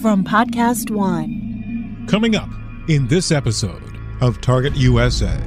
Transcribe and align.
from 0.00 0.24
Podcast 0.24 0.90
One. 0.90 2.06
Coming 2.08 2.34
up 2.34 2.48
in 2.88 3.06
this 3.08 3.30
episode 3.30 3.82
of 4.22 4.40
Target 4.40 4.74
USA. 4.76 5.38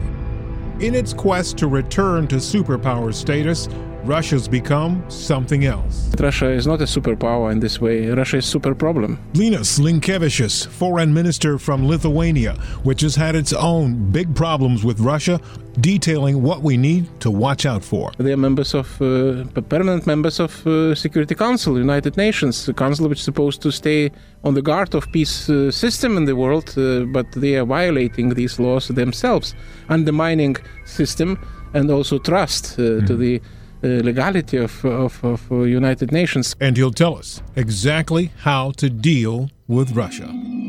In 0.79 0.93
its 0.93 1.11
quest 1.11 1.57
to 1.57 1.67
return 1.67 2.27
to 2.27 2.35
superpower 2.35 3.11
status, 3.15 3.67
Russia's 4.05 4.49
become 4.49 5.01
something 5.09 5.63
else. 5.63 6.13
Russia 6.19 6.49
is 6.51 6.67
not 6.67 6.81
a 6.81 6.85
superpower 6.85 7.51
in 7.53 7.59
this 7.61 7.79
way. 7.79 8.09
Russia 8.09 8.37
is 8.37 8.45
super 8.45 8.75
problem. 8.75 9.17
Linas 9.33 9.79
Linkevičius, 9.79 10.67
foreign 10.67 11.13
minister 11.13 11.57
from 11.57 11.87
Lithuania, 11.87 12.53
which 12.83 12.99
has 13.01 13.15
had 13.15 13.33
its 13.33 13.53
own 13.53 14.11
big 14.11 14.35
problems 14.35 14.83
with 14.83 14.99
Russia, 14.99 15.39
detailing 15.79 16.43
what 16.43 16.61
we 16.61 16.75
need 16.75 17.07
to 17.21 17.31
watch 17.31 17.65
out 17.65 17.81
for. 17.81 18.11
They 18.17 18.33
are 18.33 18.37
members 18.37 18.73
of 18.73 19.01
uh, 19.01 19.45
permanent 19.69 20.05
members 20.05 20.41
of 20.41 20.67
uh, 20.67 20.95
Security 20.95 21.33
Council, 21.35 21.77
United 21.77 22.17
Nations, 22.17 22.67
a 22.67 22.73
council 22.73 23.07
which 23.07 23.19
is 23.19 23.25
supposed 23.25 23.61
to 23.61 23.71
stay 23.71 24.11
on 24.43 24.53
the 24.53 24.61
guard 24.61 24.93
of 24.95 25.09
peace 25.13 25.49
uh, 25.49 25.71
system 25.71 26.17
in 26.17 26.25
the 26.25 26.35
world, 26.35 26.73
uh, 26.77 27.05
but 27.05 27.31
they 27.31 27.55
are 27.55 27.65
violating 27.65 28.33
these 28.33 28.59
laws 28.59 28.89
themselves, 28.89 29.55
undermining 29.87 30.57
system 30.83 31.39
and 31.73 31.89
also 31.89 32.19
trust 32.19 32.77
mm. 32.77 33.07
to 33.07 33.15
the 33.15 33.37
uh, 33.37 33.62
legality 33.87 34.57
of, 34.57 34.83
of, 34.85 35.23
of 35.23 35.51
uh, 35.51 35.61
United 35.63 36.11
Nations. 36.11 36.55
And 36.59 36.77
he'll 36.77 36.91
tell 36.91 37.17
us 37.17 37.41
exactly 37.55 38.31
how 38.39 38.71
to 38.71 38.89
deal 38.89 39.49
with 39.67 39.91
Russia. 39.91 40.27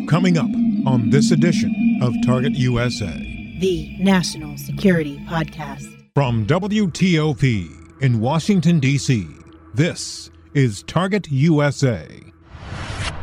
Coming 0.09 0.37
up 0.39 0.51
on 0.87 1.11
this 1.11 1.31
edition 1.31 1.99
of 2.03 2.13
Target 2.25 2.53
USA, 2.55 3.57
the 3.61 3.97
National 3.99 4.57
Security 4.59 5.19
Podcast. 5.29 5.91
From 6.15 6.47
WTOP 6.47 8.03
in 8.03 8.21
Washington, 8.21 8.81
D.C., 8.81 9.27
this 9.75 10.31
is 10.55 10.83
Target 10.85 11.31
USA. 11.31 12.07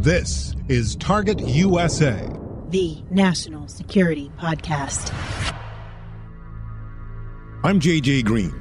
This 0.00 0.54
is 0.68 0.96
Target 0.96 1.40
USA, 1.40 2.26
the 2.70 3.02
National 3.10 3.68
Security 3.68 4.32
Podcast. 4.38 5.12
I'm 7.62 7.78
JJ 7.78 8.24
Green. 8.24 8.54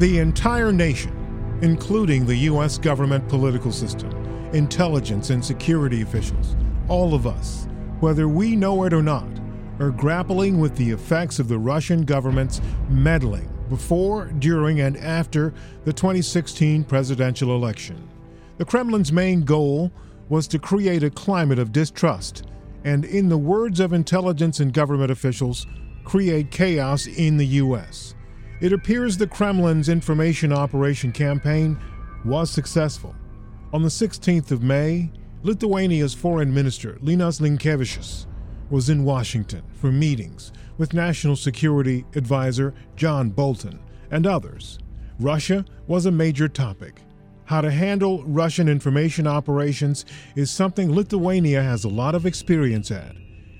The 0.00 0.18
entire 0.18 0.72
nation, 0.72 1.58
including 1.62 2.26
the 2.26 2.34
U.S. 2.34 2.76
government 2.76 3.28
political 3.28 3.70
system, 3.70 4.10
intelligence 4.52 5.30
and 5.30 5.44
security 5.44 6.02
officials, 6.02 6.56
all 6.88 7.14
of 7.14 7.24
us, 7.24 7.68
whether 8.00 8.26
we 8.26 8.56
know 8.56 8.82
it 8.82 8.92
or 8.92 9.00
not, 9.00 9.30
are 9.78 9.92
grappling 9.92 10.58
with 10.58 10.74
the 10.74 10.90
effects 10.90 11.38
of 11.38 11.46
the 11.46 11.58
Russian 11.60 12.04
government's 12.04 12.60
meddling 12.88 13.48
before, 13.68 14.24
during, 14.40 14.80
and 14.80 14.96
after 14.96 15.54
the 15.84 15.92
2016 15.92 16.82
presidential 16.82 17.54
election. 17.54 18.08
The 18.58 18.64
Kremlin's 18.64 19.12
main 19.12 19.42
goal 19.42 19.92
was 20.30 20.48
to 20.48 20.58
create 20.58 21.02
a 21.02 21.10
climate 21.10 21.58
of 21.58 21.72
distrust 21.72 22.44
and, 22.84 23.04
in 23.04 23.28
the 23.28 23.36
words 23.36 23.80
of 23.80 23.92
intelligence 23.92 24.60
and 24.60 24.72
government 24.72 25.10
officials, 25.10 25.66
create 26.04 26.50
chaos 26.50 27.06
in 27.06 27.36
the 27.36 27.46
U.S. 27.46 28.14
It 28.60 28.72
appears 28.72 29.16
the 29.16 29.26
Kremlin's 29.26 29.90
information 29.90 30.52
operation 30.52 31.12
campaign 31.12 31.78
was 32.24 32.50
successful. 32.50 33.14
On 33.72 33.82
the 33.82 33.88
16th 33.88 34.50
of 34.50 34.62
May, 34.62 35.10
Lithuania's 35.42 36.14
foreign 36.14 36.52
minister, 36.52 36.98
Linas 37.02 37.40
Linkevičius, 37.40 38.26
was 38.70 38.88
in 38.88 39.04
Washington 39.04 39.62
for 39.74 39.90
meetings 39.90 40.52
with 40.78 40.94
National 40.94 41.36
Security 41.36 42.06
Advisor 42.14 42.72
John 42.96 43.30
Bolton 43.30 43.80
and 44.10 44.26
others. 44.26 44.78
Russia 45.18 45.64
was 45.86 46.06
a 46.06 46.10
major 46.10 46.48
topic. 46.48 47.02
How 47.50 47.60
to 47.60 47.72
handle 47.72 48.22
Russian 48.26 48.68
information 48.68 49.26
operations 49.26 50.04
is 50.36 50.52
something 50.52 50.94
Lithuania 50.94 51.60
has 51.60 51.82
a 51.82 51.88
lot 51.88 52.14
of 52.14 52.24
experience 52.24 52.92
at. 52.92 53.16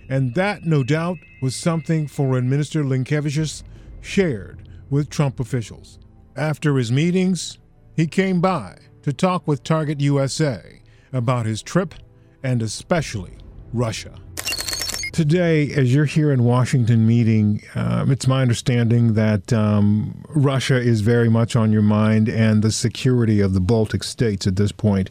And 0.09 0.33
that, 0.37 0.65
no 0.65 0.85
doubt, 0.85 1.19
was 1.43 1.57
something 1.57 2.07
Foreign 2.07 2.49
Minister 2.49 2.85
Linkevičius 2.85 3.65
shared 4.01 4.69
with 4.91 5.11
Trump 5.11 5.41
officials. 5.41 5.99
After 6.37 6.77
his 6.77 6.93
meetings, 6.93 7.59
he 7.97 8.07
came 8.07 8.41
by 8.41 8.79
to 9.03 9.13
talk 9.13 9.49
with 9.49 9.65
Target 9.65 9.99
USA 10.01 10.83
about 11.13 11.47
his 11.47 11.61
trip 11.61 11.93
and 12.45 12.63
especially 12.63 13.39
Russia. 13.73 14.21
Today, 15.13 15.73
as 15.73 15.93
you're 15.93 16.05
here 16.05 16.31
in 16.31 16.45
Washington 16.45 17.05
meeting, 17.05 17.63
um, 17.75 18.13
it's 18.13 18.29
my 18.29 18.43
understanding 18.43 19.15
that 19.15 19.53
um, 19.53 20.25
Russia 20.29 20.77
is 20.77 21.01
very 21.01 21.29
much 21.29 21.57
on 21.57 21.73
your 21.73 21.83
mind 21.83 22.29
and 22.29 22.63
the 22.63 22.71
security 22.71 23.41
of 23.41 23.53
the 23.53 23.61
Baltic 23.61 24.05
states 24.05 24.47
at 24.47 24.55
this 24.55 24.71
point. 24.71 25.11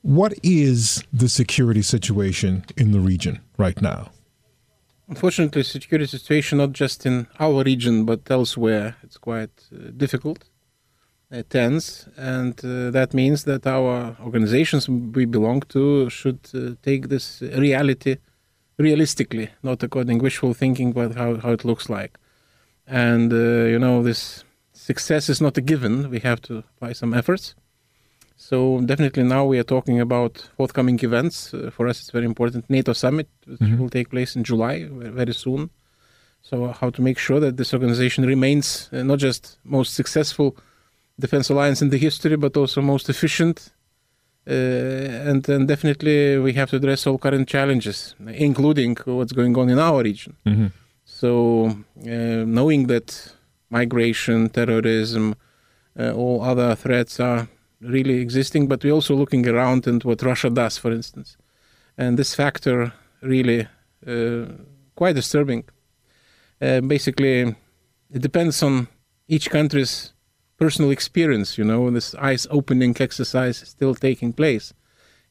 What 0.00 0.32
is 0.42 1.04
the 1.12 1.28
security 1.28 1.82
situation 1.82 2.64
in 2.78 2.92
the 2.92 3.00
region 3.00 3.40
right 3.58 3.80
now? 3.82 4.10
Unfortunately, 5.08 5.62
security 5.64 6.06
situation 6.06 6.58
not 6.58 6.72
just 6.72 7.04
in 7.04 7.26
our 7.38 7.62
region 7.62 8.06
but 8.06 8.20
elsewhere 8.30 8.96
it's 9.02 9.18
quite 9.18 9.50
uh, 9.70 9.90
difficult, 9.94 10.44
uh, 11.30 11.42
tense, 11.50 12.08
and 12.16 12.58
uh, 12.64 12.90
that 12.90 13.12
means 13.12 13.44
that 13.44 13.66
our 13.66 14.16
organizations 14.24 14.88
we 14.88 15.26
belong 15.26 15.60
to 15.68 16.08
should 16.08 16.40
uh, 16.54 16.70
take 16.82 17.10
this 17.10 17.42
reality 17.42 18.16
realistically, 18.78 19.50
not 19.62 19.82
according 19.82 20.18
wishful 20.18 20.54
thinking, 20.54 20.92
but 20.92 21.14
how, 21.14 21.36
how 21.36 21.52
it 21.52 21.64
looks 21.64 21.88
like. 21.88 22.18
And, 22.86 23.32
uh, 23.32 23.66
you 23.72 23.78
know, 23.78 24.02
this 24.02 24.44
success 24.72 25.28
is 25.28 25.40
not 25.40 25.56
a 25.56 25.60
given. 25.60 26.10
We 26.10 26.20
have 26.20 26.40
to 26.42 26.58
apply 26.58 26.92
some 26.92 27.14
efforts. 27.14 27.54
So 28.36 28.80
definitely 28.80 29.22
now 29.22 29.44
we 29.44 29.58
are 29.58 29.64
talking 29.64 30.00
about 30.00 30.48
forthcoming 30.56 30.98
events. 31.02 31.54
Uh, 31.54 31.70
for 31.70 31.88
us, 31.88 32.00
it's 32.00 32.10
very 32.10 32.26
important. 32.26 32.68
NATO 32.68 32.92
summit, 32.92 33.28
which 33.46 33.60
mm-hmm. 33.60 33.80
will 33.80 33.90
take 33.90 34.10
place 34.10 34.36
in 34.36 34.44
July, 34.44 34.86
very 34.90 35.32
soon. 35.32 35.70
So 36.42 36.68
how 36.68 36.90
to 36.90 37.00
make 37.00 37.18
sure 37.18 37.40
that 37.40 37.56
this 37.56 37.72
organization 37.72 38.26
remains 38.26 38.90
uh, 38.92 39.02
not 39.02 39.18
just 39.18 39.58
most 39.64 39.94
successful 39.94 40.56
defense 41.18 41.48
alliance 41.48 41.80
in 41.80 41.90
the 41.90 41.96
history, 41.96 42.36
but 42.36 42.56
also 42.56 42.82
most 42.82 43.08
efficient 43.08 43.70
uh, 44.46 45.28
and 45.28 45.42
then 45.44 45.66
definitely 45.66 46.38
we 46.38 46.52
have 46.52 46.70
to 46.70 46.76
address 46.76 47.06
all 47.06 47.18
current 47.18 47.48
challenges, 47.48 48.14
including 48.26 48.96
what's 49.04 49.32
going 49.32 49.56
on 49.56 49.70
in 49.70 49.78
our 49.78 50.02
region. 50.02 50.36
Mm-hmm. 50.46 50.66
So, 51.04 51.66
uh, 52.02 52.44
knowing 52.46 52.86
that 52.88 53.34
migration, 53.70 54.48
terrorism, 54.50 55.34
uh, 55.98 56.12
all 56.12 56.42
other 56.42 56.74
threats 56.74 57.20
are 57.20 57.48
really 57.80 58.20
existing, 58.20 58.66
but 58.68 58.82
we're 58.82 58.92
also 58.92 59.14
looking 59.14 59.46
around 59.48 59.86
and 59.86 60.02
what 60.04 60.22
Russia 60.22 60.50
does, 60.50 60.78
for 60.78 60.90
instance. 60.92 61.36
And 61.96 62.18
this 62.18 62.34
factor 62.34 62.92
really 63.22 63.68
uh, 64.06 64.46
quite 64.94 65.14
disturbing. 65.14 65.64
Uh, 66.60 66.80
basically, 66.80 67.54
it 68.10 68.22
depends 68.22 68.62
on 68.62 68.88
each 69.28 69.50
country's 69.50 70.13
personal 70.56 70.90
experience, 70.90 71.58
you 71.58 71.64
know, 71.64 71.90
this 71.90 72.14
eyes 72.14 72.46
opening 72.50 72.96
exercise 73.00 73.62
is 73.62 73.68
still 73.68 73.94
taking 73.94 74.32
place. 74.32 74.72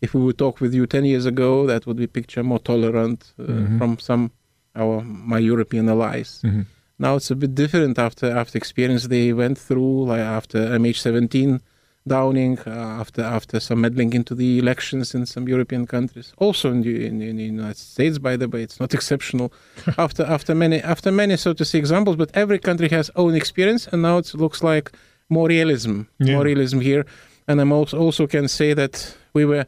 If 0.02 0.14
we 0.14 0.22
would 0.22 0.38
talk 0.38 0.60
with 0.60 0.74
you 0.74 0.86
10 0.86 1.06
years 1.06 1.26
ago, 1.26 1.66
that 1.68 1.86
would 1.88 1.98
be 1.98 2.08
picture 2.08 2.44
more 2.44 2.60
tolerant 2.60 3.34
uh, 3.40 3.44
mm-hmm. 3.44 3.78
from 3.78 4.00
some 4.00 4.32
our 4.76 5.02
my 5.02 5.40
European 5.40 5.88
allies. 5.88 6.42
Mm-hmm. 6.44 6.62
Now 7.00 7.16
it's 7.16 7.32
a 7.32 7.36
bit 7.36 7.56
different 7.56 7.98
after 7.98 8.30
after 8.30 8.58
experience 8.58 9.08
they 9.08 9.34
went 9.34 9.58
through, 9.58 10.06
like 10.06 10.22
after 10.22 10.60
MH17 10.60 11.62
downing, 12.06 12.60
uh, 12.68 12.70
after 13.02 13.22
after 13.22 13.60
some 13.60 13.82
meddling 13.82 14.14
into 14.14 14.36
the 14.36 14.60
elections 14.60 15.16
in 15.16 15.26
some 15.26 15.48
European 15.48 15.88
countries, 15.88 16.34
also 16.38 16.70
in 16.72 16.82
the, 16.82 17.06
in, 17.06 17.22
in 17.22 17.38
the 17.38 17.44
United 17.44 17.78
States. 17.78 18.18
By 18.18 18.36
the 18.36 18.48
way, 18.48 18.64
it's 18.64 18.80
not 18.80 18.94
exceptional. 18.98 19.54
after 19.98 20.24
after 20.24 20.54
many 20.54 20.82
after 20.82 21.12
many 21.12 21.38
so 21.38 21.54
to 21.54 21.66
say 21.66 21.80
examples, 21.80 22.16
but 22.16 22.32
every 22.34 22.60
country 22.60 22.90
has 22.90 23.10
own 23.16 23.36
experience, 23.36 23.88
and 23.88 24.02
now 24.02 24.18
it 24.18 24.34
looks 24.34 24.64
like 24.64 24.92
more 25.34 25.48
realism, 25.48 25.96
yeah. 26.20 26.36
more 26.36 26.46
realism 26.46 26.80
here. 26.80 27.06
And 27.48 27.60
I 27.62 27.70
also, 27.70 27.98
also 28.00 28.28
can 28.28 28.48
say 28.48 28.74
that 28.74 29.18
we 29.34 29.44
were 29.46 29.66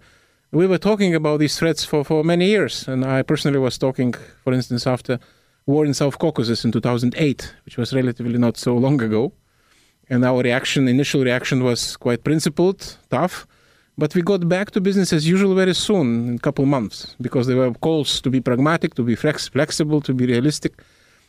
we 0.52 0.68
were 0.68 0.78
talking 0.78 1.14
about 1.14 1.40
these 1.40 1.60
threats 1.60 1.84
for, 1.84 2.04
for 2.06 2.24
many 2.24 2.46
years. 2.46 2.88
And 2.88 3.04
I 3.04 3.24
personally 3.24 3.60
was 3.60 3.78
talking, 3.78 4.14
for 4.44 4.54
instance, 4.54 4.88
after 4.88 5.20
war 5.66 5.86
in 5.86 5.94
South 5.94 6.18
Caucasus 6.18 6.64
in 6.64 6.72
2008, 6.72 7.54
which 7.66 7.78
was 7.78 7.94
relatively 7.94 8.38
not 8.38 8.58
so 8.58 8.78
long 8.78 9.02
ago. 9.02 9.34
And 10.10 10.24
our 10.24 10.42
reaction, 10.42 10.88
initial 10.88 11.24
reaction 11.24 11.64
was 11.64 11.98
quite 11.98 12.24
principled, 12.24 12.98
tough. 13.10 13.46
But 13.98 14.14
we 14.16 14.22
got 14.22 14.48
back 14.48 14.72
to 14.72 14.82
business 14.82 15.12
as 15.14 15.28
usual 15.28 15.56
very 15.56 15.74
soon, 15.74 16.28
in 16.30 16.36
a 16.36 16.40
couple 16.40 16.66
months, 16.66 17.16
because 17.20 17.48
there 17.48 17.58
were 17.58 17.74
calls 17.74 18.22
to 18.22 18.30
be 18.30 18.40
pragmatic, 18.42 18.94
to 18.96 19.04
be 19.04 19.16
flex- 19.16 19.50
flexible, 19.50 20.02
to 20.02 20.14
be 20.14 20.26
realistic. 20.26 20.74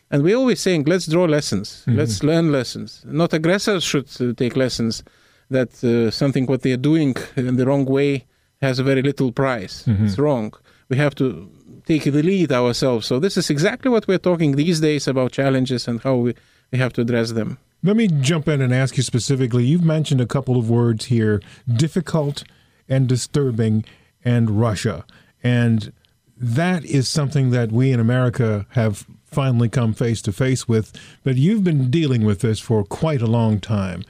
And 0.09 0.23
we're 0.23 0.37
always 0.37 0.61
saying, 0.61 0.85
let's 0.85 1.05
draw 1.05 1.25
lessons, 1.25 1.83
let's 1.87 2.23
learn 2.23 2.51
lessons. 2.51 3.03
Not 3.05 3.33
aggressors 3.33 3.83
should 3.83 4.07
uh, 4.21 4.33
take 4.33 4.55
lessons 4.55 5.03
that 5.49 5.83
uh, 5.83 6.11
something 6.11 6.45
what 6.45 6.61
they 6.61 6.71
are 6.71 6.77
doing 6.77 7.15
in 7.35 7.57
the 7.57 7.65
wrong 7.65 7.85
way 7.85 8.25
has 8.61 8.79
a 8.79 8.83
very 8.83 9.01
little 9.01 9.31
price. 9.31 9.85
It's 9.87 10.17
wrong. 10.17 10.53
We 10.89 10.97
have 10.97 11.15
to 11.15 11.49
take 11.85 12.05
the 12.05 12.23
lead 12.23 12.51
ourselves. 12.51 13.05
So 13.05 13.19
this 13.19 13.37
is 13.37 13.49
exactly 13.49 13.89
what 13.91 14.07
we're 14.07 14.17
talking 14.17 14.55
these 14.55 14.79
days 14.79 15.07
about 15.07 15.31
challenges 15.31 15.87
and 15.87 16.01
how 16.01 16.15
we, 16.15 16.35
we 16.71 16.77
have 16.77 16.93
to 16.93 17.01
address 17.01 17.33
them. 17.33 17.57
Let 17.83 17.95
me 17.95 18.07
jump 18.07 18.47
in 18.47 18.61
and 18.61 18.73
ask 18.73 18.97
you 18.97 19.03
specifically. 19.03 19.63
You've 19.65 19.83
mentioned 19.83 20.21
a 20.21 20.25
couple 20.25 20.57
of 20.57 20.69
words 20.69 21.05
here 21.05 21.41
difficult 21.75 22.43
and 22.89 23.07
disturbing, 23.07 23.83
and 24.23 24.59
Russia. 24.59 25.05
And 25.43 25.93
that 26.37 26.83
is 26.85 27.07
something 27.07 27.51
that 27.51 27.71
we 27.71 27.91
in 27.91 27.99
America 27.99 28.65
have 28.71 29.05
finally 29.31 29.69
come 29.69 29.93
face 29.93 30.21
to 30.23 30.31
face 30.31 30.67
with. 30.67 30.93
But 31.23 31.35
you've 31.35 31.63
been 31.63 31.89
dealing 31.91 32.25
with 32.25 32.41
this 32.41 32.59
for 32.59 32.83
quite 32.83 33.21
a 33.21 33.27
long 33.27 33.59
time. 33.59 34.03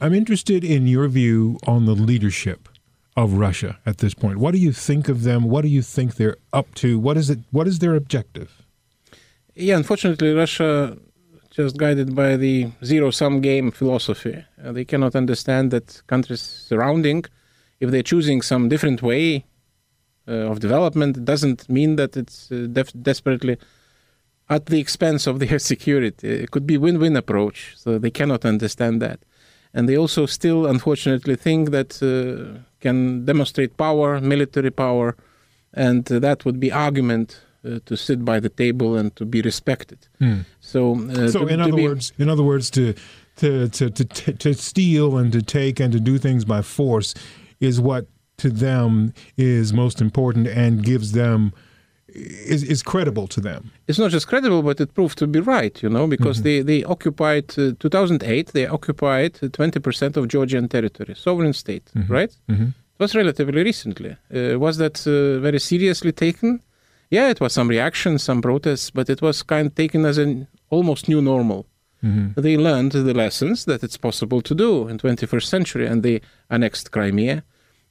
I'm 0.00 0.14
interested 0.14 0.64
in 0.64 0.86
your 0.86 1.08
view 1.08 1.58
on 1.66 1.86
the 1.86 1.94
leadership 1.94 2.68
of 3.16 3.32
Russia 3.32 3.78
at 3.84 3.98
this 3.98 4.14
point. 4.14 4.38
What 4.38 4.52
do 4.52 4.58
you 4.58 4.72
think 4.72 5.08
of 5.08 5.24
them? 5.24 5.44
What 5.44 5.62
do 5.62 5.68
you 5.68 5.82
think 5.82 6.14
they're 6.14 6.36
up 6.52 6.72
to? 6.76 6.98
What 6.98 7.16
is 7.16 7.30
it? 7.30 7.40
What 7.50 7.66
is 7.66 7.80
their 7.80 7.96
objective? 7.96 8.62
Yeah, 9.56 9.76
unfortunately, 9.76 10.32
Russia 10.34 10.96
just 11.50 11.76
guided 11.76 12.14
by 12.14 12.36
the 12.36 12.70
zero-sum 12.84 13.40
game 13.40 13.72
philosophy. 13.72 14.44
Uh, 14.62 14.70
they 14.70 14.84
cannot 14.84 15.16
understand 15.16 15.72
that 15.72 16.00
countries 16.06 16.40
surrounding, 16.40 17.24
if 17.80 17.90
they're 17.90 18.04
choosing 18.04 18.40
some 18.42 18.68
different 18.68 19.02
way 19.02 19.44
uh, 20.28 20.50
of 20.52 20.60
development, 20.60 21.24
doesn't 21.24 21.68
mean 21.68 21.96
that 21.96 22.16
it's 22.16 22.52
uh, 22.52 22.68
def- 22.70 22.92
desperately 23.02 23.56
at 24.50 24.66
the 24.66 24.78
expense 24.80 25.26
of 25.26 25.38
their 25.38 25.58
security. 25.72 26.28
It 26.28 26.50
could 26.50 26.66
be 26.66 26.76
win-win 26.78 27.16
approach. 27.16 27.74
So 27.76 27.98
they 27.98 28.10
cannot 28.10 28.44
understand 28.44 29.00
that, 29.02 29.18
and 29.74 29.88
they 29.88 29.96
also 29.96 30.26
still, 30.26 30.66
unfortunately, 30.66 31.36
think 31.36 31.70
that 31.70 31.90
uh, 32.02 32.60
can 32.80 33.24
demonstrate 33.24 33.76
power, 33.76 34.20
military 34.20 34.70
power, 34.70 35.16
and 35.74 36.10
uh, 36.10 36.18
that 36.20 36.44
would 36.44 36.58
be 36.60 36.72
argument 36.72 37.40
uh, 37.64 37.80
to 37.84 37.96
sit 37.96 38.24
by 38.24 38.40
the 38.40 38.48
table 38.48 38.96
and 38.96 39.14
to 39.16 39.24
be 39.24 39.42
respected. 39.42 39.98
So, 40.60 40.94
uh, 40.94 41.28
So, 41.28 41.40
to, 41.40 41.46
in 41.48 41.58
to 41.58 41.64
other 41.64 41.76
be- 41.76 41.88
words, 41.88 42.12
in 42.18 42.28
other 42.28 42.44
words, 42.44 42.70
to 42.70 42.94
to 43.36 43.68
to 43.68 43.90
to 43.90 44.04
to 44.04 44.32
to 44.32 44.54
steal 44.54 45.16
and 45.18 45.32
to 45.32 45.42
take 45.42 45.78
and 45.84 45.92
to 45.92 46.00
do 46.00 46.18
things 46.18 46.44
by 46.44 46.62
force 46.62 47.14
is 47.60 47.80
what 47.80 48.06
to 48.38 48.48
them 48.50 49.12
is 49.36 49.72
most 49.72 50.00
important 50.00 50.46
and 50.46 50.82
gives 50.84 51.10
them 51.12 51.52
is 52.14 52.62
is 52.62 52.82
credible 52.82 53.26
to 53.28 53.40
them. 53.40 53.70
it's 53.86 53.98
not 53.98 54.10
just 54.10 54.26
credible, 54.28 54.62
but 54.62 54.80
it 54.80 54.94
proved 54.94 55.18
to 55.18 55.26
be 55.26 55.40
right, 55.40 55.82
you 55.82 55.88
know, 55.90 56.06
because 56.06 56.42
they, 56.42 56.62
they 56.62 56.84
occupied, 56.84 57.44
uh, 57.58 57.72
2008, 57.78 58.48
they 58.52 58.66
occupied 58.66 59.32
uh, 59.42 59.46
20% 59.48 60.16
of 60.16 60.26
Georgian 60.28 60.68
territory, 60.68 61.14
sovereign 61.14 61.52
state, 61.52 61.90
right? 62.08 62.32
It 62.48 62.98
was 62.98 63.14
relatively 63.14 63.62
recently. 63.62 64.16
Uh, 64.34 64.58
was 64.58 64.78
that 64.78 65.06
uh, 65.06 65.38
very 65.40 65.60
seriously 65.60 66.12
taken? 66.12 66.60
Yeah, 67.10 67.30
it 67.30 67.40
was 67.40 67.52
some 67.52 67.68
reaction, 67.68 68.18
some 68.18 68.40
protests, 68.42 68.90
but 68.90 69.08
it 69.08 69.20
was 69.22 69.42
kind 69.42 69.66
of 69.68 69.74
taken 69.74 70.04
as 70.04 70.18
an 70.18 70.46
almost 70.70 71.08
new 71.08 71.20
normal. 71.22 71.66
They 72.36 72.56
learned 72.56 72.92
the 72.92 73.12
lessons 73.14 73.64
that 73.64 73.82
it's 73.82 73.96
possible 73.96 74.40
to 74.42 74.54
do 74.54 74.86
in 74.88 74.98
21st 74.98 75.44
century, 75.44 75.86
and 75.86 76.02
they 76.02 76.20
annexed 76.48 76.90
Crimea. 76.92 77.42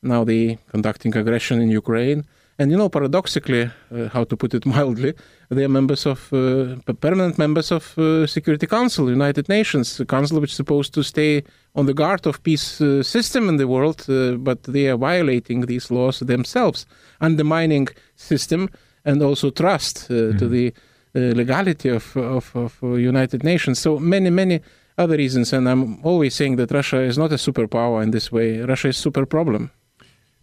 Now 0.01 0.23
they 0.23 0.57
conducting 0.71 1.15
aggression 1.17 1.61
in 1.61 1.69
Ukraine. 1.69 2.23
And 2.59 2.71
you 2.71 2.77
know, 2.77 2.89
paradoxically, 2.89 3.69
uh, 3.91 4.09
how 4.09 4.23
to 4.23 4.35
put 4.35 4.53
it 4.53 4.65
mildly, 4.75 5.13
they 5.49 5.63
are 5.63 5.69
members 5.69 6.05
of 6.05 6.33
uh, 6.33 6.75
permanent 6.99 7.37
members 7.37 7.71
of 7.71 7.97
uh, 7.97 8.25
Security 8.25 8.65
Council, 8.65 9.09
United 9.09 9.47
Nations, 9.47 9.99
a 9.99 10.05
council 10.05 10.39
which 10.39 10.51
is 10.51 10.57
supposed 10.57 10.93
to 10.95 11.03
stay 11.03 11.43
on 11.75 11.85
the 11.85 11.93
guard 11.93 12.25
of 12.25 12.41
peace 12.41 12.81
uh, 12.81 13.03
system 13.03 13.47
in 13.47 13.57
the 13.57 13.67
world, 13.67 14.05
uh, 14.09 14.31
but 14.37 14.63
they 14.63 14.87
are 14.87 14.97
violating 14.97 15.67
these 15.67 15.91
laws 15.91 16.19
themselves, 16.19 16.85
undermining 17.21 17.87
system 18.15 18.69
and 19.05 19.21
also 19.21 19.49
trust 19.49 20.11
uh, 20.11 20.33
to 20.37 20.49
the 20.49 20.73
uh, 21.15 21.19
legality 21.35 21.89
of, 21.89 22.15
of, 22.17 22.55
of 22.55 22.77
United 22.81 23.43
Nations. 23.43 23.79
So 23.79 23.99
many, 23.99 24.29
many 24.29 24.61
other 24.97 25.15
reasons. 25.15 25.53
And 25.53 25.69
I'm 25.69 26.03
always 26.03 26.35
saying 26.35 26.57
that 26.57 26.71
Russia 26.71 27.01
is 27.01 27.17
not 27.17 27.31
a 27.31 27.35
superpower 27.35 28.03
in 28.03 28.11
this 28.11 28.31
way. 28.31 28.59
Russia 28.59 28.89
is 28.89 28.97
super 28.97 29.25
problem. 29.25 29.71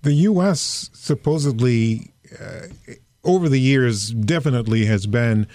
The 0.04 0.12
U.S. 0.12 0.90
supposedly 0.92 2.12
uh, 2.38 2.66
over 3.24 3.48
the 3.48 3.58
years 3.58 4.10
definitely 4.10 4.84
has 4.84 5.06
been 5.06 5.46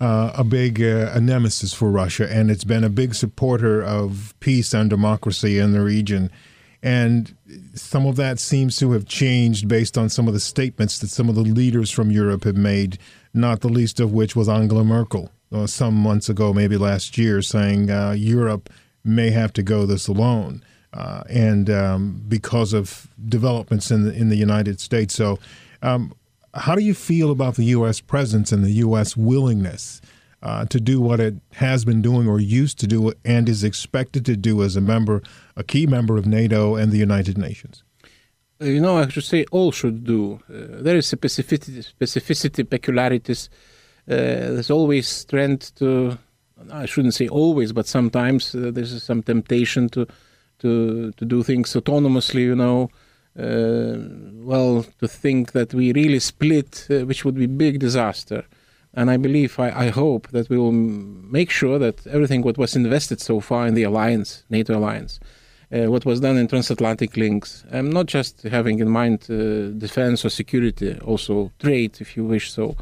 uh, 0.00 0.32
a 0.34 0.42
big 0.42 0.80
uh, 0.80 1.10
a 1.12 1.20
nemesis 1.20 1.74
for 1.74 1.90
Russia, 1.90 2.26
and 2.32 2.50
it's 2.50 2.64
been 2.64 2.82
a 2.82 2.88
big 2.88 3.14
supporter 3.14 3.82
of 3.82 4.34
peace 4.40 4.72
and 4.72 4.88
democracy 4.88 5.58
in 5.58 5.72
the 5.72 5.82
region. 5.82 6.30
And 6.82 7.36
some 7.74 8.06
of 8.06 8.16
that 8.16 8.38
seems 8.38 8.78
to 8.78 8.92
have 8.92 9.04
changed 9.04 9.68
based 9.68 9.98
on 9.98 10.08
some 10.08 10.26
of 10.26 10.32
the 10.32 10.40
statements 10.40 10.98
that 11.00 11.08
some 11.08 11.28
of 11.28 11.34
the 11.34 11.42
leaders 11.42 11.90
from 11.90 12.10
Europe 12.10 12.44
have 12.44 12.56
made, 12.56 12.96
not 13.34 13.60
the 13.60 13.68
least 13.68 14.00
of 14.00 14.12
which 14.12 14.34
was 14.34 14.48
Angela 14.48 14.82
Merkel 14.82 15.30
uh, 15.52 15.66
some 15.66 15.94
months 15.94 16.30
ago, 16.30 16.54
maybe 16.54 16.78
last 16.78 17.18
year, 17.18 17.42
saying 17.42 17.90
uh, 17.90 18.12
Europe 18.12 18.70
may 19.04 19.30
have 19.30 19.52
to 19.52 19.62
go 19.62 19.84
this 19.84 20.08
alone. 20.08 20.64
Uh, 20.92 21.22
and 21.30 21.70
um, 21.70 22.20
because 22.26 22.72
of 22.72 23.06
developments 23.28 23.92
in 23.92 24.04
the, 24.04 24.12
in 24.12 24.28
the 24.28 24.36
United 24.36 24.80
States. 24.80 25.14
So, 25.14 25.38
um, 25.82 26.12
how 26.54 26.74
do 26.74 26.82
you 26.82 26.94
feel 26.94 27.30
about 27.30 27.54
the 27.54 27.64
U.S. 27.66 28.00
presence 28.00 28.50
and 28.50 28.64
the 28.64 28.72
U.S. 28.72 29.16
willingness 29.16 30.00
uh, 30.42 30.64
to 30.66 30.80
do 30.80 31.00
what 31.00 31.20
it 31.20 31.34
has 31.52 31.84
been 31.84 32.02
doing 32.02 32.26
or 32.28 32.40
used 32.40 32.78
to 32.80 32.86
do 32.86 33.12
and 33.24 33.48
is 33.48 33.62
expected 33.62 34.24
to 34.26 34.36
do 34.36 34.62
as 34.62 34.74
a 34.74 34.80
member, 34.80 35.22
a 35.56 35.62
key 35.62 35.86
member 35.86 36.16
of 36.16 36.26
NATO 36.26 36.74
and 36.74 36.90
the 36.90 36.98
United 36.98 37.38
Nations? 37.38 37.84
You 38.60 38.80
know, 38.80 38.98
I 38.98 39.08
should 39.08 39.24
say 39.24 39.46
all 39.50 39.72
should 39.72 40.04
do. 40.04 40.40
Uh, 40.48 40.82
there 40.82 40.96
is 40.96 41.10
specificity, 41.10 41.86
specificity, 41.94 42.68
peculiarities. 42.68 43.48
Uh, 44.08 44.16
there's 44.54 44.70
always 44.70 45.24
trend 45.24 45.72
to. 45.76 46.18
I 46.70 46.84
shouldn't 46.84 47.14
say 47.14 47.26
always, 47.26 47.72
but 47.72 47.86
sometimes 47.86 48.54
uh, 48.54 48.70
there's 48.70 49.02
some 49.02 49.22
temptation 49.22 49.88
to, 49.90 50.06
to 50.60 51.12
to 51.12 51.24
do 51.24 51.42
things 51.42 51.74
autonomously. 51.74 52.42
You 52.42 52.56
know, 52.56 52.90
uh, 53.38 53.96
well, 54.44 54.84
to 54.98 55.08
think 55.08 55.52
that 55.52 55.72
we 55.72 55.92
really 55.92 56.18
split, 56.18 56.86
uh, 56.90 57.06
which 57.06 57.24
would 57.24 57.36
be 57.36 57.46
big 57.46 57.78
disaster. 57.78 58.44
And 58.92 59.08
I 59.10 59.16
believe, 59.16 59.58
I, 59.60 59.86
I 59.86 59.88
hope 59.90 60.28
that 60.30 60.48
we 60.50 60.58
will 60.58 60.72
make 60.72 61.50
sure 61.50 61.78
that 61.78 62.06
everything 62.08 62.42
what 62.42 62.58
was 62.58 62.74
invested 62.74 63.20
so 63.20 63.38
far 63.38 63.66
in 63.66 63.74
the 63.74 63.84
alliance, 63.84 64.42
NATO 64.50 64.76
alliance, 64.76 65.20
uh, 65.72 65.86
what 65.86 66.04
was 66.04 66.18
done 66.18 66.36
in 66.36 66.48
transatlantic 66.48 67.16
links. 67.16 67.64
I'm 67.70 67.90
not 67.90 68.06
just 68.06 68.42
having 68.42 68.80
in 68.80 68.88
mind 68.88 69.26
uh, 69.30 69.68
defense 69.78 70.24
or 70.24 70.30
security, 70.30 70.98
also 71.04 71.52
trade, 71.60 71.98
if 72.00 72.16
you 72.16 72.24
wish 72.24 72.50
so, 72.50 72.76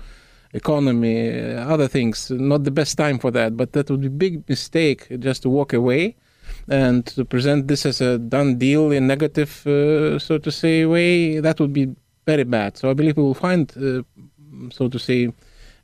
economy, 0.54 1.28
uh, 1.38 1.68
other 1.68 1.88
things. 1.88 2.30
Not 2.30 2.64
the 2.64 2.70
best 2.70 2.96
time 2.96 3.18
for 3.18 3.30
that, 3.32 3.54
but 3.54 3.74
that 3.74 3.90
would 3.90 4.00
be 4.00 4.08
big 4.08 4.48
mistake 4.48 5.08
just 5.20 5.42
to 5.42 5.50
walk 5.50 5.74
away 5.74 6.16
and 6.68 7.06
to 7.06 7.24
present 7.24 7.68
this 7.68 7.86
as 7.86 8.00
a 8.00 8.18
done 8.18 8.58
deal 8.58 8.90
in 8.92 9.06
negative, 9.06 9.66
uh, 9.66 10.18
so 10.18 10.38
to 10.38 10.50
say, 10.50 10.84
way. 10.84 11.40
That 11.40 11.60
would 11.60 11.72
be 11.72 11.94
very 12.26 12.44
bad. 12.44 12.76
So 12.76 12.90
I 12.90 12.94
believe 12.94 13.16
we 13.16 13.22
will 13.22 13.34
find, 13.34 13.70
uh, 13.76 14.02
so 14.70 14.88
to 14.88 14.98
say, 14.98 15.32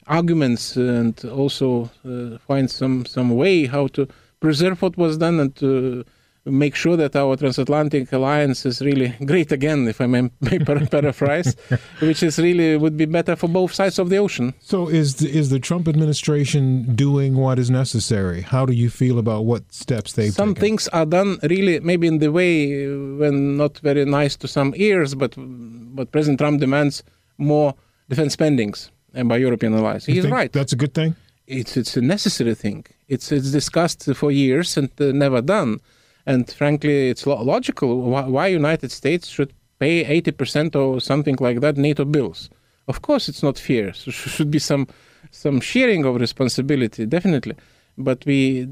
arguments 0.07 0.77
and 0.77 1.25
also 1.25 1.91
uh, 2.05 2.39
find 2.39 2.71
some 2.71 3.07
some 3.07 3.31
way 3.31 3.67
how 3.67 3.87
to 3.89 4.07
preserve 4.41 4.83
what 4.83 4.97
was 4.99 5.17
done 5.17 5.41
and 5.41 5.57
to 5.57 6.05
make 6.47 6.75
sure 6.75 6.97
that 6.97 7.17
our 7.17 7.37
transatlantic 7.37 8.13
alliance 8.13 8.67
is 8.67 8.81
really 8.83 9.15
great 9.25 9.51
again, 9.53 9.89
if 9.89 10.01
I 10.01 10.07
may, 10.07 10.23
may 10.41 10.59
par- 10.59 10.87
paraphrase, 10.87 11.57
which 12.01 12.23
is 12.23 12.39
really 12.39 12.77
would 12.77 12.97
be 12.97 13.07
better 13.07 13.37
for 13.37 13.49
both 13.49 13.73
sides 13.73 13.99
of 13.99 14.11
the 14.11 14.19
ocean. 14.19 14.55
So, 14.61 14.89
is 14.89 15.17
the, 15.17 15.31
is 15.31 15.51
the 15.51 15.59
Trump 15.59 15.89
administration 15.89 16.95
doing 16.95 17.37
what 17.37 17.59
is 17.59 17.71
necessary? 17.71 18.43
How 18.43 18.67
do 18.67 18.73
you 18.73 18.91
feel 18.91 19.19
about 19.19 19.45
what 19.45 19.73
steps 19.73 20.13
they've 20.13 20.33
some 20.33 20.55
taken? 20.55 20.61
things 20.61 20.89
are 20.89 21.07
done 21.07 21.39
really 21.43 21.81
maybe 21.81 22.07
in 22.07 22.19
the 22.19 22.31
way 22.31 22.87
uh, 22.87 22.91
when 23.19 23.57
not 23.57 23.79
very 23.79 24.05
nice 24.05 24.37
to 24.37 24.49
some 24.49 24.75
ears, 24.77 25.15
but 25.15 25.35
but 25.37 26.13
President 26.13 26.39
Trump 26.39 26.61
demands 26.61 27.03
more 27.39 27.75
defense 28.09 28.35
spendings 28.35 28.91
and 29.15 29.29
by 29.29 29.37
European 29.37 29.75
allies. 29.75 30.07
You 30.09 30.15
He's 30.15 30.29
right. 30.29 30.53
That's 30.53 30.73
a 30.73 30.77
good 30.77 30.95
thing. 30.95 31.17
it's 31.47 31.77
it's 31.77 31.97
a 31.97 32.01
necessary 32.03 32.55
thing. 32.55 32.85
It's 33.09 33.33
it's 33.33 33.51
discussed 33.51 34.15
for 34.15 34.31
years 34.31 34.77
and 34.77 34.91
uh, 35.01 35.13
never 35.13 35.41
done. 35.41 35.81
And 36.27 36.51
frankly, 36.51 37.11
it's 37.11 37.27
lo- 37.27 37.43
logical 37.43 38.01
why, 38.01 38.47
United 38.47 38.91
States 38.91 39.29
should 39.29 39.53
pay 39.79 40.05
eighty 40.05 40.33
percent 40.33 40.75
or 40.77 41.01
something 41.01 41.37
like 41.41 41.61
that 41.61 41.77
NATO 41.77 42.05
bills. 42.05 42.51
Of 42.87 43.03
course, 43.03 43.29
it's 43.29 43.43
not 43.43 43.59
fair. 43.59 43.93
So 43.93 44.11
should 44.11 44.51
be 44.51 44.59
some 44.59 44.87
some 45.31 45.61
sharing 45.61 46.05
of 46.05 46.21
responsibility, 46.21 47.07
definitely. 47.07 47.57
but 47.97 48.25
we 48.27 48.69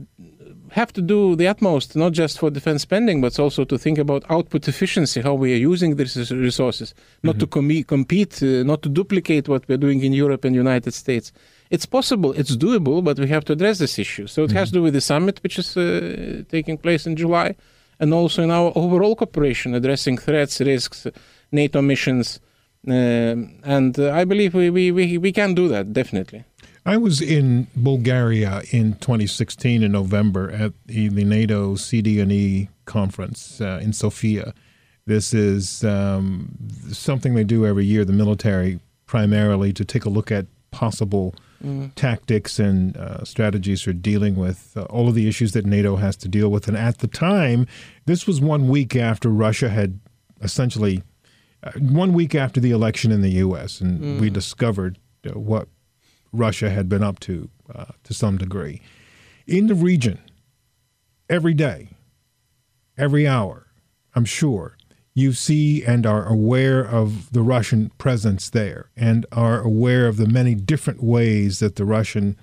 have 0.71 0.93
to 0.93 1.03
do 1.03 1.37
the 1.37 1.47
utmost, 1.47 1.97
not 1.97 2.13
just 2.13 2.39
for 2.39 2.51
defense 2.51 2.83
spending, 2.83 3.21
but 3.21 3.39
also 3.39 3.65
to 3.65 3.79
think 3.79 3.99
about 3.99 4.25
output 4.31 4.67
efficiency, 4.67 5.21
how 5.21 5.35
we 5.35 5.53
are 5.53 5.59
using 5.59 5.97
these 5.97 6.33
resources, 6.33 6.95
not 7.23 7.39
to 7.39 7.47
com- 7.47 7.83
compete, 7.85 8.43
uh, 8.43 8.63
not 8.65 8.83
to 8.83 8.89
duplicate 8.89 9.49
what 9.49 9.69
we're 9.69 9.77
doing 9.77 10.03
in 10.03 10.13
Europe 10.13 10.45
and 10.45 10.57
United 10.57 10.95
States. 10.95 11.33
It's 11.73 11.87
possible, 11.87 12.33
it's 12.41 12.55
doable, 12.55 13.03
but 13.03 13.19
we 13.19 13.29
have 13.29 13.47
to 13.47 13.55
address 13.55 13.79
this 13.79 13.99
issue. 13.99 14.27
So 14.27 14.45
it 14.45 14.53
has 14.53 14.69
to 14.69 14.75
do 14.75 14.83
with 14.83 14.93
the 14.93 15.01
summit, 15.01 15.41
which 15.43 15.59
is 15.59 15.75
uh, 15.75 16.43
taking 16.51 16.77
place 16.77 17.07
in 17.07 17.17
July, 17.17 17.57
and 17.99 18.13
also 18.13 18.43
in 18.43 18.51
our 18.51 18.73
overall 18.75 19.17
cooperation, 19.17 19.75
addressing 19.75 20.19
threats, 20.19 20.61
risks, 20.61 21.07
NATO 21.51 21.81
missions. 21.81 22.41
Um 22.87 23.39
and 23.77 23.93
uh, 23.99 24.21
I 24.21 24.25
believe 24.25 24.53
we, 24.61 24.69
we, 24.79 24.85
we, 24.99 25.05
we 25.27 25.33
can 25.33 25.55
do 25.55 25.67
that, 25.69 25.85
definitely. 25.93 26.45
I 26.85 26.97
was 26.97 27.23
in 27.23 27.69
Bulgaria 27.77 28.63
in 28.71 28.95
2016 28.95 29.83
in 29.83 29.93
November 29.93 30.51
at 30.51 30.73
the, 30.87 31.09
the 31.09 31.25
NATO 31.25 31.77
CD&E 31.77 32.69
conference 32.85 33.61
uh, 33.61 33.81
in 33.83 33.93
Sofia. 33.93 34.53
This 35.07 35.33
is 35.33 35.85
um, 35.85 36.57
something 36.91 37.35
they 37.35 37.45
do 37.45 37.65
every 37.65 37.87
year, 37.87 38.05
the 38.05 38.13
military 38.25 38.81
primarily, 39.07 39.73
to 39.73 39.85
take 39.85 40.05
a 40.05 40.11
look 40.11 40.31
at 40.33 40.47
possible 40.73 41.35
tactics 41.95 42.59
and 42.59 42.97
uh, 42.97 43.25
strategies 43.25 43.83
for 43.83 43.93
dealing 43.93 44.35
with 44.35 44.73
uh, 44.77 44.83
all 44.85 45.09
of 45.09 45.15
the 45.15 45.29
issues 45.29 45.53
that 45.53 45.65
NATO 45.65 45.97
has 45.97 46.17
to 46.17 46.29
deal 46.29 46.49
with. 46.49 46.67
And 46.67 46.77
at 46.77 46.99
the 46.99 47.07
time, 47.07 47.69
this 48.07 48.27
was 48.27 48.41
one 48.41 48.67
week 48.67 48.97
after 48.97 49.29
Russia 49.29 49.69
had 49.69 50.01
essentially, 50.41 51.03
uh, 51.63 51.71
one 51.79 52.15
week 52.15 52.35
after 52.35 52.59
the 52.59 52.73
election 52.73 53.13
in 53.13 53.23
the 53.23 53.31
U.S., 53.31 53.81
and 53.81 54.21
we 54.21 54.29
discovered 54.29 54.99
uh, 55.25 55.39
what 55.39 55.69
Russia 56.33 56.69
had 56.69 56.89
been 56.89 57.03
up 57.03 57.21
to 57.21 57.49
uh, 57.73 57.93
to 58.03 58.13
some 58.13 58.39
degree. 58.39 58.83
In 59.47 59.69
the 59.69 59.75
region, 59.75 60.19
every 61.29 61.55
day, 61.55 61.91
every 62.99 63.27
hour, 63.27 63.69
I'm 64.15 64.25
sure, 64.25 64.77
you 65.15 65.33
see 65.33 65.85
and 65.85 66.07
are 66.07 66.27
aware 66.27 66.81
of 66.81 67.31
the 67.33 67.43
Russian 67.43 67.91
presence 67.99 68.49
there 68.49 68.91
and 68.97 69.27
are 69.33 69.61
aware 69.61 70.07
of 70.07 70.17
the 70.17 70.27
many 70.27 70.55
different 70.55 71.03
ways 71.03 71.59
that 71.59 71.77
the 71.77 71.85
Russian 71.85 72.37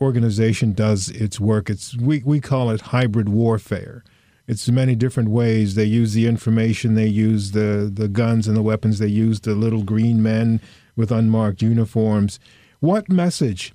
organization 0.00 0.72
does 0.72 1.08
its 1.08 1.38
work. 1.38 1.70
It's 1.70 1.96
we, 1.96 2.22
we 2.24 2.40
call 2.40 2.70
it 2.70 2.80
hybrid 2.80 3.28
warfare. 3.28 4.02
It's 4.46 4.68
many 4.68 4.94
different 4.94 5.28
ways. 5.28 5.74
They 5.74 5.84
use 5.84 6.14
the 6.14 6.26
information, 6.26 6.94
they 6.94 7.06
use 7.06 7.52
the, 7.52 7.90
the 7.92 8.08
guns 8.08 8.48
and 8.48 8.56
the 8.56 8.62
weapons, 8.62 8.98
they 8.98 9.08
use 9.08 9.40
the 9.40 9.54
little 9.54 9.82
green 9.82 10.22
men 10.22 10.60
with 10.96 11.12
unmarked 11.12 11.62
uniforms. 11.62 12.40
What 12.80 13.10
message 13.10 13.74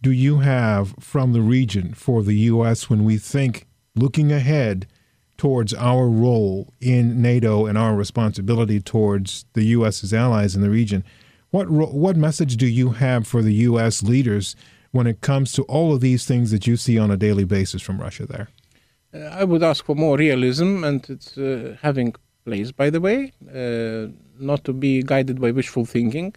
do 0.00 0.12
you 0.12 0.38
have 0.38 0.94
from 1.00 1.32
the 1.32 1.40
region 1.40 1.92
for 1.92 2.22
the 2.22 2.34
U.S. 2.34 2.88
when 2.88 3.04
we 3.04 3.18
think 3.18 3.66
looking 3.94 4.32
ahead 4.32 4.86
towards 5.42 5.74
our 5.74 6.08
role 6.08 6.72
in 6.80 7.20
NATO 7.20 7.66
and 7.66 7.76
our 7.76 7.96
responsibility 7.96 8.78
towards 8.78 9.44
the 9.54 9.64
U.S.'s 9.76 10.14
allies 10.14 10.54
in 10.54 10.62
the 10.62 10.70
region? 10.70 11.02
What 11.50 11.68
what 11.68 12.16
message 12.16 12.56
do 12.56 12.68
you 12.68 12.90
have 12.90 13.26
for 13.26 13.42
the 13.42 13.54
U.S. 13.68 14.04
leaders 14.04 14.54
when 14.92 15.08
it 15.08 15.20
comes 15.20 15.50
to 15.54 15.62
all 15.64 15.92
of 15.92 16.00
these 16.00 16.24
things 16.26 16.52
that 16.52 16.68
you 16.68 16.76
see 16.76 16.96
on 16.96 17.10
a 17.10 17.16
daily 17.16 17.42
basis 17.42 17.82
from 17.82 18.00
Russia 18.00 18.24
there? 18.24 18.48
Uh, 19.12 19.40
I 19.40 19.42
would 19.42 19.64
ask 19.64 19.84
for 19.84 19.96
more 19.96 20.16
realism, 20.16 20.84
and 20.84 21.00
it's 21.10 21.36
uh, 21.36 21.76
having 21.82 22.14
place, 22.44 22.70
by 22.70 22.88
the 22.90 23.00
way, 23.00 23.32
uh, 23.60 24.12
not 24.38 24.62
to 24.66 24.72
be 24.72 25.02
guided 25.02 25.40
by 25.40 25.50
wishful 25.50 25.86
thinking, 25.86 26.36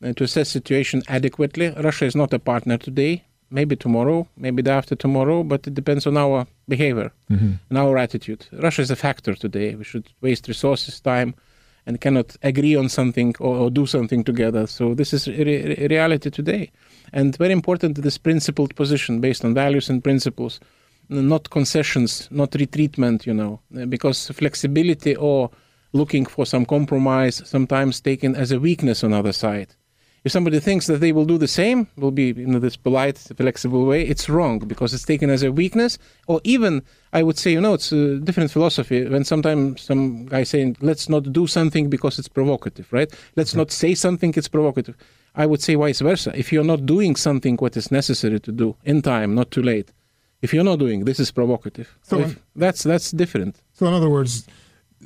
and 0.00 0.16
to 0.16 0.24
assess 0.24 0.48
situation 0.48 1.02
adequately. 1.08 1.66
Russia 1.88 2.06
is 2.06 2.16
not 2.16 2.32
a 2.32 2.38
partner 2.38 2.78
today. 2.78 3.24
Maybe 3.50 3.76
tomorrow, 3.76 4.28
maybe 4.36 4.62
the 4.62 4.70
after 4.70 4.94
tomorrow, 4.94 5.42
but 5.42 5.66
it 5.66 5.74
depends 5.74 6.06
on 6.06 6.16
our 6.16 6.46
behavior 6.68 7.12
mm-hmm. 7.30 7.52
and 7.68 7.78
our 7.78 7.98
attitude. 7.98 8.46
Russia 8.52 8.82
is 8.82 8.90
a 8.90 8.96
factor 8.96 9.34
today. 9.34 9.74
We 9.74 9.84
should 9.84 10.08
waste 10.20 10.46
resources, 10.46 11.00
time, 11.00 11.34
and 11.84 12.00
cannot 12.00 12.36
agree 12.42 12.76
on 12.76 12.88
something 12.88 13.34
or, 13.40 13.56
or 13.56 13.70
do 13.70 13.86
something 13.86 14.22
together. 14.22 14.66
So 14.68 14.94
this 14.94 15.12
is 15.12 15.26
re- 15.26 15.44
re- 15.44 15.86
reality 15.88 16.30
today, 16.30 16.70
and 17.12 17.36
very 17.36 17.52
important 17.52 18.00
this 18.02 18.18
principled 18.18 18.76
position 18.76 19.20
based 19.20 19.44
on 19.44 19.52
values 19.54 19.90
and 19.90 20.04
principles 20.04 20.60
not 21.10 21.50
concessions, 21.50 22.28
not 22.30 22.52
retreatment, 22.52 23.26
you 23.26 23.34
know, 23.34 23.60
because 23.88 24.28
flexibility 24.28 25.16
or 25.16 25.50
looking 25.92 26.24
for 26.24 26.46
some 26.46 26.64
compromise 26.64 27.42
sometimes 27.44 28.00
taken 28.00 28.36
as 28.36 28.52
a 28.52 28.60
weakness 28.60 29.02
on 29.02 29.12
other 29.12 29.32
side. 29.32 29.74
If 30.22 30.32
somebody 30.32 30.60
thinks 30.60 30.86
that 30.86 31.00
they 31.00 31.12
will 31.12 31.24
do 31.24 31.38
the 31.38 31.48
same, 31.48 31.86
will 31.96 32.10
be 32.10 32.28
in 32.30 32.60
this 32.60 32.76
polite, 32.76 33.16
flexible 33.16 33.86
way, 33.86 34.06
it's 34.06 34.28
wrong 34.28 34.58
because 34.58 34.92
it's 34.92 35.04
taken 35.04 35.30
as 35.30 35.42
a 35.42 35.50
weakness, 35.50 35.98
or 36.26 36.40
even 36.44 36.82
I 37.12 37.22
would 37.22 37.38
say, 37.38 37.52
you 37.52 37.60
know, 37.60 37.72
it's 37.74 37.90
a 37.90 38.18
different 38.18 38.50
philosophy. 38.50 39.06
When 39.08 39.24
sometimes 39.24 39.80
some 39.80 40.26
guy 40.26 40.42
saying, 40.44 40.76
"Let's 40.82 41.08
not 41.08 41.32
do 41.32 41.46
something 41.46 41.88
because 41.88 42.18
it's 42.18 42.28
provocative," 42.28 42.92
right? 42.92 43.10
Let's 43.34 43.54
not 43.54 43.70
say 43.70 43.94
something; 43.94 44.34
it's 44.36 44.48
provocative. 44.48 44.94
I 45.34 45.46
would 45.46 45.62
say 45.62 45.74
vice 45.74 46.00
versa. 46.00 46.32
If 46.36 46.52
you're 46.52 46.64
not 46.64 46.84
doing 46.84 47.16
something 47.16 47.56
what 47.56 47.76
is 47.76 47.90
necessary 47.90 48.40
to 48.40 48.52
do 48.52 48.76
in 48.84 49.00
time, 49.00 49.34
not 49.34 49.50
too 49.50 49.62
late, 49.62 49.88
if 50.42 50.52
you're 50.52 50.64
not 50.64 50.78
doing 50.78 51.04
this 51.04 51.20
is 51.20 51.30
provocative 51.30 51.96
So 52.02 52.20
If- 52.20 52.38
that's 52.56 52.82
that's 52.82 53.10
different 53.10 53.56
So, 53.72 53.86
in 53.86 53.94
other 53.94 54.10
words, 54.10 54.46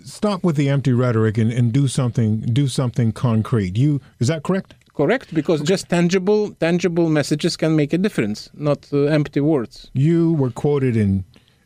stop 0.04 0.42
with 0.42 0.56
the 0.56 0.68
empty 0.68 0.92
rhetoric 0.92 1.38
and, 1.38 1.52
and 1.52 1.72
do 1.72 1.86
something. 1.88 2.40
Do 2.40 2.66
something 2.68 3.12
concrete. 3.12 3.76
You 3.78 4.00
is 4.18 4.28
that 4.28 4.42
correct? 4.42 4.74
Correct 4.94 5.34
because 5.34 5.60
just 5.62 5.88
tangible 5.88 6.52
tangible 6.60 7.08
messages 7.08 7.56
can 7.56 7.74
make 7.76 7.92
a 7.92 7.98
difference 7.98 8.50
not 8.54 8.80
uh, 8.92 8.98
empty 9.18 9.40
words 9.40 9.90
You 9.92 10.32
were 10.34 10.50
quoted 10.50 10.96
in 10.96 11.24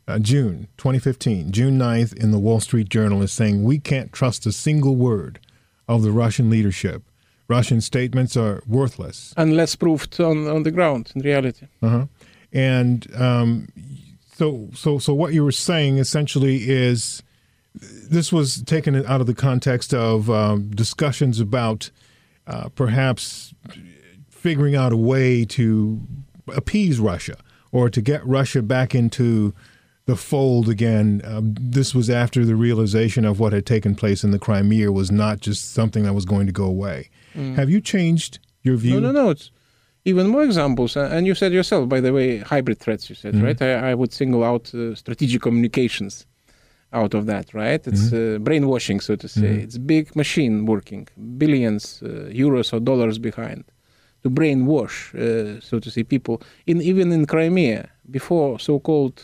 uh, 0.08 0.18
June 0.18 0.68
2015, 0.78 1.52
June 1.52 1.78
9th, 1.78 2.14
in 2.16 2.30
the 2.30 2.38
Wall 2.38 2.60
Street 2.60 2.88
Journal 2.88 3.22
as 3.22 3.30
saying, 3.30 3.62
We 3.62 3.78
can't 3.78 4.10
trust 4.10 4.46
a 4.46 4.52
single 4.52 4.96
word 4.96 5.38
of 5.86 6.02
the 6.02 6.10
Russian 6.10 6.48
leadership. 6.48 7.02
Russian 7.46 7.80
statements 7.80 8.36
are 8.36 8.62
worthless. 8.66 9.34
unless 9.36 9.76
proved 9.76 10.18
on, 10.20 10.48
on 10.48 10.62
the 10.62 10.70
ground 10.70 11.12
in 11.14 11.22
reality 11.22 11.66
Uh-huh. 11.82 12.06
And 12.52 13.06
um, 13.14 13.68
so, 14.34 14.70
so, 14.74 14.98
so 14.98 15.12
what 15.12 15.34
you 15.34 15.44
were 15.44 15.52
saying 15.52 15.98
essentially 15.98 16.68
is 16.68 17.22
this 17.74 18.32
was 18.32 18.62
taken 18.62 18.94
out 19.04 19.20
of 19.20 19.26
the 19.26 19.34
context 19.34 19.92
of 19.92 20.30
um, 20.30 20.70
discussions 20.70 21.38
about 21.40 21.90
uh, 22.48 22.68
perhaps 22.74 23.54
figuring 24.30 24.74
out 24.74 24.92
a 24.92 24.96
way 24.96 25.44
to 25.44 26.00
appease 26.54 26.98
Russia 26.98 27.36
or 27.72 27.90
to 27.90 28.00
get 28.00 28.24
Russia 28.26 28.62
back 28.62 28.94
into 28.94 29.52
the 30.06 30.16
fold 30.16 30.68
again. 30.68 31.20
Um, 31.24 31.54
this 31.60 31.94
was 31.94 32.08
after 32.08 32.44
the 32.44 32.56
realization 32.56 33.24
of 33.26 33.38
what 33.40 33.52
had 33.52 33.66
taken 33.66 33.94
place 33.94 34.24
in 34.24 34.30
the 34.30 34.38
Crimea 34.38 34.90
was 34.90 35.10
not 35.10 35.40
just 35.40 35.72
something 35.74 36.04
that 36.04 36.14
was 36.14 36.24
going 36.24 36.46
to 36.46 36.52
go 36.52 36.64
away. 36.64 37.10
Have 37.34 37.70
you 37.70 37.80
changed 37.80 38.38
your 38.62 38.76
view? 38.76 38.94
no 39.00 39.12
no 39.12 39.12
no 39.12 39.30
it's 39.30 39.52
even 40.04 40.26
more 40.26 40.42
examples 40.42 40.96
Uh, 40.96 41.08
and 41.12 41.26
you 41.26 41.34
said 41.34 41.52
yourself 41.52 41.88
by 41.88 42.00
the 42.00 42.12
way 42.12 42.38
hybrid 42.38 42.78
threats 42.80 43.08
you 43.10 43.14
said 43.14 43.34
right 43.46 43.60
I, 43.62 43.90
I 43.90 43.94
would 43.94 44.12
single 44.12 44.42
out 44.42 44.74
uh, 44.74 44.94
strategic 44.96 45.40
communications 45.42 46.26
out 46.92 47.14
of 47.14 47.26
that 47.26 47.52
right? 47.54 47.86
It's 47.86 48.12
uh, 48.12 48.38
brainwashing 48.40 49.00
so 49.00 49.16
to 49.16 49.28
say. 49.28 49.56
It's 49.64 49.78
big 49.78 50.14
machine 50.16 50.66
working 50.66 51.08
billions 51.36 52.02
uh, 52.02 52.30
euros 52.32 52.72
or 52.72 52.80
dollars 52.80 53.18
behind 53.18 53.64
to 54.22 54.30
brainwash 54.30 55.14
uh, 55.14 55.60
so 55.60 55.78
to 55.78 55.90
say 55.90 56.02
people. 56.02 56.42
In 56.66 56.80
even 56.80 57.12
in 57.12 57.26
crimea 57.26 57.90
before 58.10 58.58
so-called 58.58 59.22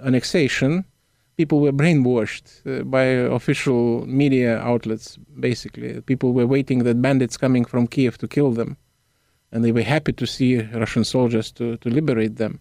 annexation 0.00 0.84
people 1.36 1.60
were 1.60 1.72
brainwashed 1.72 2.46
uh, 2.66 2.84
by 2.84 3.04
official 3.38 4.04
media 4.06 4.58
outlets 4.58 5.18
basically. 5.38 6.00
People 6.02 6.32
were 6.32 6.46
waiting 6.46 6.84
that 6.84 7.00
bandits 7.00 7.36
coming 7.36 7.64
from 7.64 7.86
kiev 7.86 8.18
to 8.18 8.28
kill 8.28 8.50
them 8.52 8.76
and 9.52 9.64
they 9.64 9.72
were 9.72 9.82
happy 9.82 10.12
to 10.12 10.26
see 10.26 10.60
russian 10.74 11.04
soldiers 11.04 11.50
to, 11.52 11.76
to 11.78 11.88
liberate 11.88 12.36
them 12.36 12.60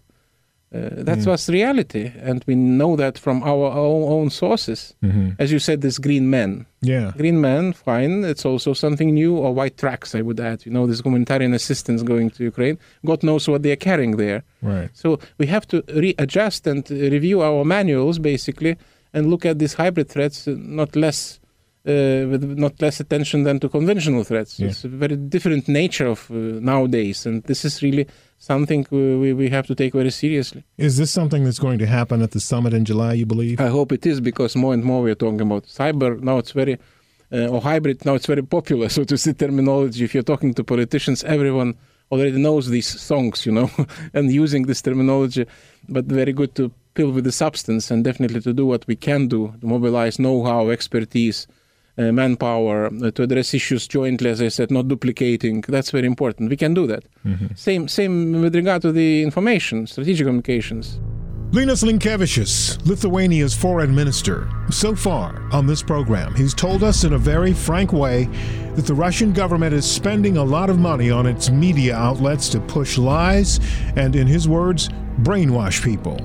uh, 0.75 1.03
that 1.07 1.25
was 1.25 1.49
reality. 1.49 2.11
And 2.21 2.43
we 2.47 2.55
know 2.55 2.95
that 2.97 3.17
from 3.17 3.41
our 3.43 3.67
own, 3.71 4.03
own 4.11 4.29
sources. 4.29 4.93
As 5.39 5.51
you 5.51 5.59
said 5.59 5.81
this 5.81 5.97
green 5.97 6.29
men 6.29 6.65
Yeah. 6.81 7.11
green 7.17 7.39
man 7.39 7.73
fine. 7.73 8.23
It's 8.25 8.45
also 8.45 8.73
something 8.73 9.13
new 9.13 9.33
or 9.37 9.53
white 9.53 9.77
tracks 9.77 10.13
i 10.13 10.21
would 10.21 10.39
add. 10.39 10.65
You 10.65 10.71
know 10.73 10.85
this 10.87 11.01
humanitarian 11.01 11.53
assistance 11.53 12.03
going 12.03 12.29
to 12.31 12.43
ukraine. 12.43 12.77
God 13.05 13.23
knows 13.23 13.47
what 13.47 13.63
they're 13.63 13.77
carrying 13.89 14.17
there. 14.17 14.43
Right. 14.61 14.89
so 14.93 15.19
we 15.39 15.45
have 15.47 15.65
to 15.67 15.83
readjust 16.03 16.67
and 16.67 16.81
review 16.89 17.41
our 17.41 17.63
manuals 17.63 18.19
basically 18.19 18.75
and 19.13 19.29
look 19.31 19.45
at 19.45 19.59
these 19.59 19.75
hybrid 19.75 20.09
threats 20.09 20.47
uh, 20.47 20.55
not 20.57 20.95
less 20.95 21.39
uh, 21.87 22.27
with 22.27 22.43
not 22.43 22.81
less 22.81 22.99
attention 22.99 23.43
than 23.43 23.59
to 23.61 23.69
conventional 23.69 24.23
threats. 24.23 24.59
Yeah. 24.59 24.67
It's 24.67 24.83
a 24.83 24.89
very 24.89 25.15
different 25.15 25.67
nature 25.69 26.07
of 26.07 26.29
uh, 26.29 26.33
nowadays, 26.33 27.25
and 27.25 27.43
this 27.43 27.63
is 27.63 27.81
really 27.81 28.07
something 28.39 28.85
we, 28.91 29.33
we, 29.33 29.49
have 29.49 29.65
to 29.67 29.75
take 29.75 29.93
very 29.93 30.11
seriously. 30.11 30.63
Is 30.77 30.97
this 30.97 31.11
something 31.11 31.45
that's 31.45 31.59
going 31.59 31.79
to 31.79 31.87
happen 31.87 32.21
at 32.21 32.31
the 32.31 32.39
summit 32.39 32.73
in 32.73 32.83
July, 32.83 33.13
you 33.13 33.25
believe? 33.25 33.61
I 33.61 33.67
hope 33.67 33.91
it 33.91 34.05
is 34.05 34.19
because 34.19 34.55
more 34.55 34.73
and 34.73 34.83
more 34.83 35.01
we 35.01 35.11
are 35.11 35.15
talking 35.15 35.41
about 35.41 35.63
cyber 35.63 36.19
now. 36.19 36.37
It's 36.39 36.51
very 36.51 36.77
uh, 37.31 37.47
or 37.47 37.61
hybrid 37.61 38.05
now. 38.05 38.15
It's 38.15 38.27
very 38.27 38.43
popular, 38.43 38.89
so 38.97 39.03
to 39.05 39.17
see 39.17 39.33
terminology. 39.33 40.03
If 40.03 40.13
you're 40.13 40.23
talking 40.23 40.53
to 40.55 40.63
politicians, 40.63 41.23
everyone 41.23 41.75
already 42.11 42.37
knows 42.37 42.69
these 42.69 42.99
songs, 42.99 43.45
you 43.45 43.51
know, 43.51 43.69
and 44.13 44.31
using 44.31 44.63
this 44.63 44.81
terminology, 44.81 45.45
but 45.87 46.05
very 46.05 46.33
good 46.33 46.53
to 46.55 46.71
pill 46.93 47.11
with 47.11 47.23
the 47.23 47.31
substance 47.31 47.91
and 47.91 48.03
definitely 48.03 48.41
to 48.41 48.53
do 48.53 48.65
what 48.65 48.85
we 48.87 48.95
can 48.95 49.27
do 49.27 49.53
to 49.61 49.67
mobilize 49.67 50.19
know-how, 50.19 50.69
expertise, 50.69 51.47
manpower 51.97 52.87
uh, 52.87 53.11
to 53.11 53.23
address 53.23 53.53
issues 53.53 53.87
jointly. 53.87 54.29
As 54.29 54.41
I 54.41 54.49
said, 54.49 54.71
not 54.71 54.87
duplicating. 54.87 55.61
That's 55.67 55.91
very 55.91 56.07
important. 56.07 56.49
We 56.49 56.57
can 56.57 56.73
do 56.73 56.87
that. 56.87 57.03
Same, 57.55 57.87
same 57.87 58.41
with 58.41 58.55
regard 58.55 58.81
to 58.83 58.91
the 58.91 59.23
information, 59.23 59.87
strategic 59.87 60.25
communications. 60.25 60.99
Linas 61.51 61.81
Linkevicius, 61.81 62.85
Lithuania's 62.85 63.55
foreign 63.55 63.95
minister. 63.95 64.49
So 64.69 64.93
far 64.95 65.41
on 65.53 65.65
this 65.65 65.81
program, 65.81 66.35
he's 66.35 66.53
told 66.53 66.83
us 66.83 67.05
in 67.05 67.13
a 67.13 67.17
very 67.17 67.53
frank 67.53 67.93
way 67.93 68.25
that 68.75 68.85
the 68.85 68.93
Russian 68.93 69.31
government 69.31 69.73
is 69.73 69.89
spending 69.89 70.35
a 70.35 70.43
lot 70.43 70.69
of 70.69 70.77
money 70.77 71.09
on 71.09 71.25
its 71.25 71.49
media 71.49 71.95
outlets 71.95 72.49
to 72.49 72.59
push 72.59 72.97
lies 72.97 73.61
and, 73.95 74.13
in 74.15 74.27
his 74.27 74.47
words, 74.47 74.89
brainwash 75.21 75.81
people. 75.81 76.17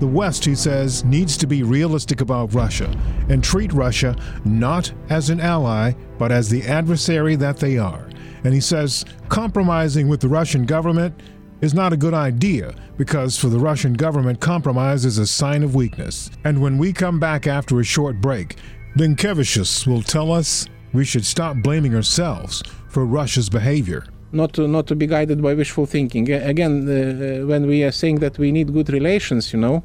The 0.00 0.06
West, 0.06 0.44
he 0.44 0.54
says, 0.54 1.04
needs 1.04 1.36
to 1.38 1.46
be 1.46 1.62
realistic 1.62 2.20
about 2.20 2.54
Russia 2.54 2.88
and 3.28 3.42
treat 3.42 3.72
Russia 3.72 4.16
not 4.44 4.92
as 5.10 5.30
an 5.30 5.40
ally, 5.40 5.92
but 6.18 6.30
as 6.30 6.48
the 6.48 6.62
adversary 6.62 7.34
that 7.36 7.58
they 7.58 7.78
are. 7.78 8.08
And 8.44 8.54
he 8.54 8.60
says 8.60 9.04
compromising 9.28 10.08
with 10.08 10.20
the 10.20 10.28
Russian 10.28 10.64
government 10.64 11.20
is 11.60 11.74
not 11.74 11.92
a 11.92 11.96
good 11.96 12.14
idea 12.14 12.74
because 12.96 13.36
for 13.36 13.48
the 13.48 13.58
Russian 13.58 13.94
government, 13.94 14.40
compromise 14.40 15.04
is 15.04 15.18
a 15.18 15.26
sign 15.26 15.64
of 15.64 15.74
weakness. 15.74 16.30
And 16.44 16.62
when 16.62 16.78
we 16.78 16.92
come 16.92 17.18
back 17.18 17.48
after 17.48 17.80
a 17.80 17.84
short 17.84 18.20
break, 18.20 18.56
Linkevicius 18.96 19.86
will 19.86 20.02
tell 20.02 20.30
us 20.30 20.66
we 20.92 21.04
should 21.04 21.26
stop 21.26 21.56
blaming 21.56 21.94
ourselves 21.94 22.62
for 22.88 23.04
Russia's 23.04 23.50
behavior. 23.50 24.04
Not 24.32 24.52
to 24.54 24.66
not 24.68 24.86
to 24.86 24.94
be 24.94 25.06
guided 25.06 25.42
by 25.42 25.54
wishful 25.54 25.86
thinking. 25.86 26.30
Again, 26.30 26.88
uh, 26.88 27.46
when 27.46 27.66
we 27.66 27.82
are 27.84 27.92
saying 27.92 28.20
that 28.20 28.38
we 28.38 28.52
need 28.52 28.72
good 28.72 28.90
relations, 28.90 29.52
you 29.52 29.58
know, 29.58 29.82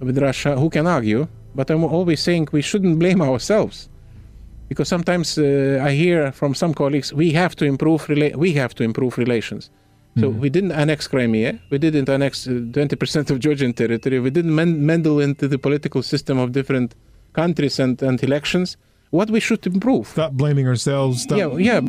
with 0.00 0.18
Russia, 0.18 0.56
who 0.56 0.68
can 0.70 0.86
argue? 0.86 1.26
But 1.54 1.70
I'm 1.70 1.84
always 1.84 2.20
saying 2.20 2.48
we 2.52 2.62
shouldn't 2.62 2.98
blame 2.98 3.20
ourselves, 3.22 3.88
because 4.68 4.88
sometimes 4.88 5.36
uh, 5.38 5.80
I 5.82 5.92
hear 5.92 6.32
from 6.32 6.54
some 6.54 6.72
colleagues 6.74 7.12
we 7.12 7.32
have 7.32 7.54
to 7.56 7.64
improve 7.64 8.06
rela- 8.06 8.34
we 8.36 8.52
have 8.54 8.74
to 8.76 8.82
improve 8.84 9.18
relations. 9.18 9.70
So 10.20 10.28
we 10.28 10.50
didn't 10.50 10.72
annex 10.72 11.08
Crimea, 11.08 11.58
we 11.70 11.78
didn't 11.78 12.06
annex 12.10 12.46
uh, 12.46 12.50
20% 12.50 13.30
of 13.30 13.40
Georgian 13.40 13.72
territory, 13.72 14.20
we 14.20 14.28
didn't 14.28 14.54
men- 14.54 14.84
meddle 14.84 15.20
into 15.20 15.48
the 15.48 15.58
political 15.58 16.02
system 16.02 16.38
of 16.38 16.52
different 16.52 16.94
countries 17.32 17.78
and, 17.80 18.02
and 18.02 18.22
elections. 18.22 18.76
What 19.08 19.30
we 19.30 19.40
should 19.40 19.66
improve? 19.66 20.08
Stop 20.08 20.32
blaming 20.32 20.68
ourselves. 20.68 21.22
Stop. 21.22 21.38
Yeah, 21.38 21.56
yeah. 21.56 21.80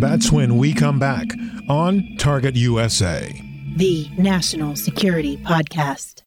That's 0.00 0.32
when 0.32 0.56
we 0.56 0.72
come 0.72 0.98
back 0.98 1.26
on 1.68 2.16
Target 2.16 2.56
USA. 2.56 3.38
The 3.76 4.08
National 4.16 4.74
Security 4.74 5.36
Podcast. 5.36 6.22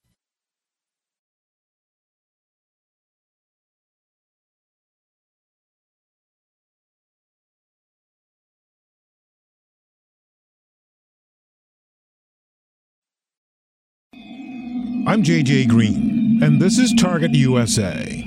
I'm 15.06 15.24
JJ 15.24 15.68
Green, 15.68 16.40
and 16.44 16.62
this 16.62 16.78
is 16.78 16.94
Target 16.94 17.34
USA. 17.34 18.24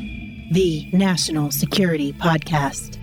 The 0.51 0.91
National 0.93 1.53
Security 1.53 2.13
Podcast. 2.13 2.99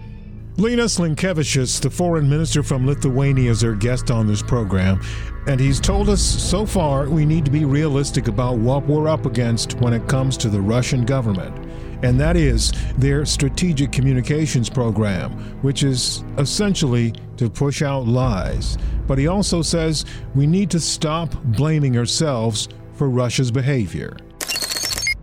Linas 0.58 1.00
Linkevicius, 1.00 1.82
the 1.82 1.90
foreign 1.90 2.30
minister 2.30 2.62
from 2.62 2.86
Lithuania, 2.86 3.50
is 3.50 3.64
our 3.64 3.74
guest 3.74 4.12
on 4.12 4.28
this 4.28 4.44
program, 4.44 5.02
and 5.48 5.60
he's 5.60 5.80
told 5.80 6.10
us 6.10 6.22
so 6.22 6.64
far 6.64 7.10
we 7.10 7.26
need 7.26 7.44
to 7.46 7.50
be 7.50 7.66
realistic 7.66 8.28
about 8.28 8.60
what 8.60 8.86
we're 8.86 9.08
up 9.08 9.26
against 9.26 9.74
when 9.80 9.94
it 9.94 10.08
comes 10.08 10.38
to 10.38 10.50
the 10.50 10.62
Russian 10.62 11.06
government, 11.06 11.58
and 12.04 12.20
that 12.20 12.38
is 12.38 12.72
their 13.00 13.26
strategic 13.26 13.92
communications 13.92 14.70
program, 14.70 15.32
which 15.64 15.82
is 15.82 16.24
essentially 16.38 17.16
to 17.38 17.50
push 17.50 17.82
out 17.82 18.06
lies. 18.06 18.78
But 19.08 19.18
he 19.18 19.26
also 19.26 19.64
says 19.64 20.06
we 20.36 20.46
need 20.46 20.70
to 20.70 20.80
stop 20.80 21.34
blaming 21.46 21.98
ourselves 21.98 22.70
for 22.94 23.10
Russia's 23.10 23.50
behavior. 23.50 24.18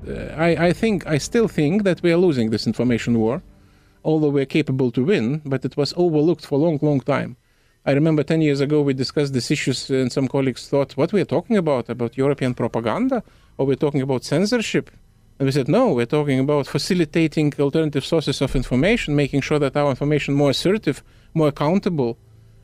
Uh, 0.08 0.12
I, 0.36 0.66
I 0.66 0.72
think 0.72 1.06
I 1.06 1.18
still 1.18 1.46
think 1.46 1.84
that 1.84 2.02
we 2.02 2.10
are 2.10 2.16
losing 2.16 2.50
this 2.50 2.66
information 2.66 3.20
war, 3.20 3.44
although 4.04 4.28
we're 4.28 4.46
capable 4.46 4.90
to 4.92 5.04
win, 5.04 5.42
but 5.44 5.64
it 5.64 5.76
was 5.76 5.94
overlooked 5.96 6.46
for 6.46 6.58
a 6.58 6.62
long, 6.62 6.78
long 6.82 7.00
time. 7.00 7.36
I 7.86 7.92
remember 7.92 8.22
10 8.22 8.42
years 8.42 8.60
ago 8.60 8.82
we 8.82 8.92
discussed 8.94 9.32
these 9.32 9.50
issues 9.50 9.88
and 9.90 10.12
some 10.12 10.28
colleagues 10.28 10.68
thought, 10.68 10.96
what 10.96 11.12
we're 11.12 11.24
talking 11.24 11.56
about, 11.56 11.88
about 11.88 12.16
European 12.16 12.54
propaganda, 12.54 13.22
or 13.56 13.66
we're 13.66 13.76
talking 13.76 14.02
about 14.02 14.24
censorship. 14.24 14.90
And 15.38 15.46
we 15.46 15.52
said, 15.52 15.68
no, 15.68 15.94
we're 15.94 16.06
talking 16.06 16.38
about 16.40 16.66
facilitating 16.66 17.54
alternative 17.58 18.04
sources 18.04 18.42
of 18.42 18.54
information, 18.54 19.16
making 19.16 19.40
sure 19.40 19.58
that 19.58 19.76
our 19.76 19.88
information 19.88 20.34
more 20.34 20.50
assertive, 20.50 21.02
more 21.32 21.48
accountable, 21.48 22.18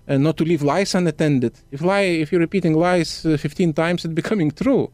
and 0.07 0.23
not 0.23 0.37
to 0.37 0.45
leave 0.45 0.63
lies 0.63 0.95
unattended. 0.95 1.55
If 1.71 1.81
lie, 1.81 2.03
if 2.03 2.31
you're 2.31 2.41
repeating 2.41 2.75
lies 2.75 3.25
uh, 3.25 3.39
15 3.39 3.73
times, 3.73 4.05
it's 4.05 4.15
becoming 4.15 4.51
true 4.51 4.93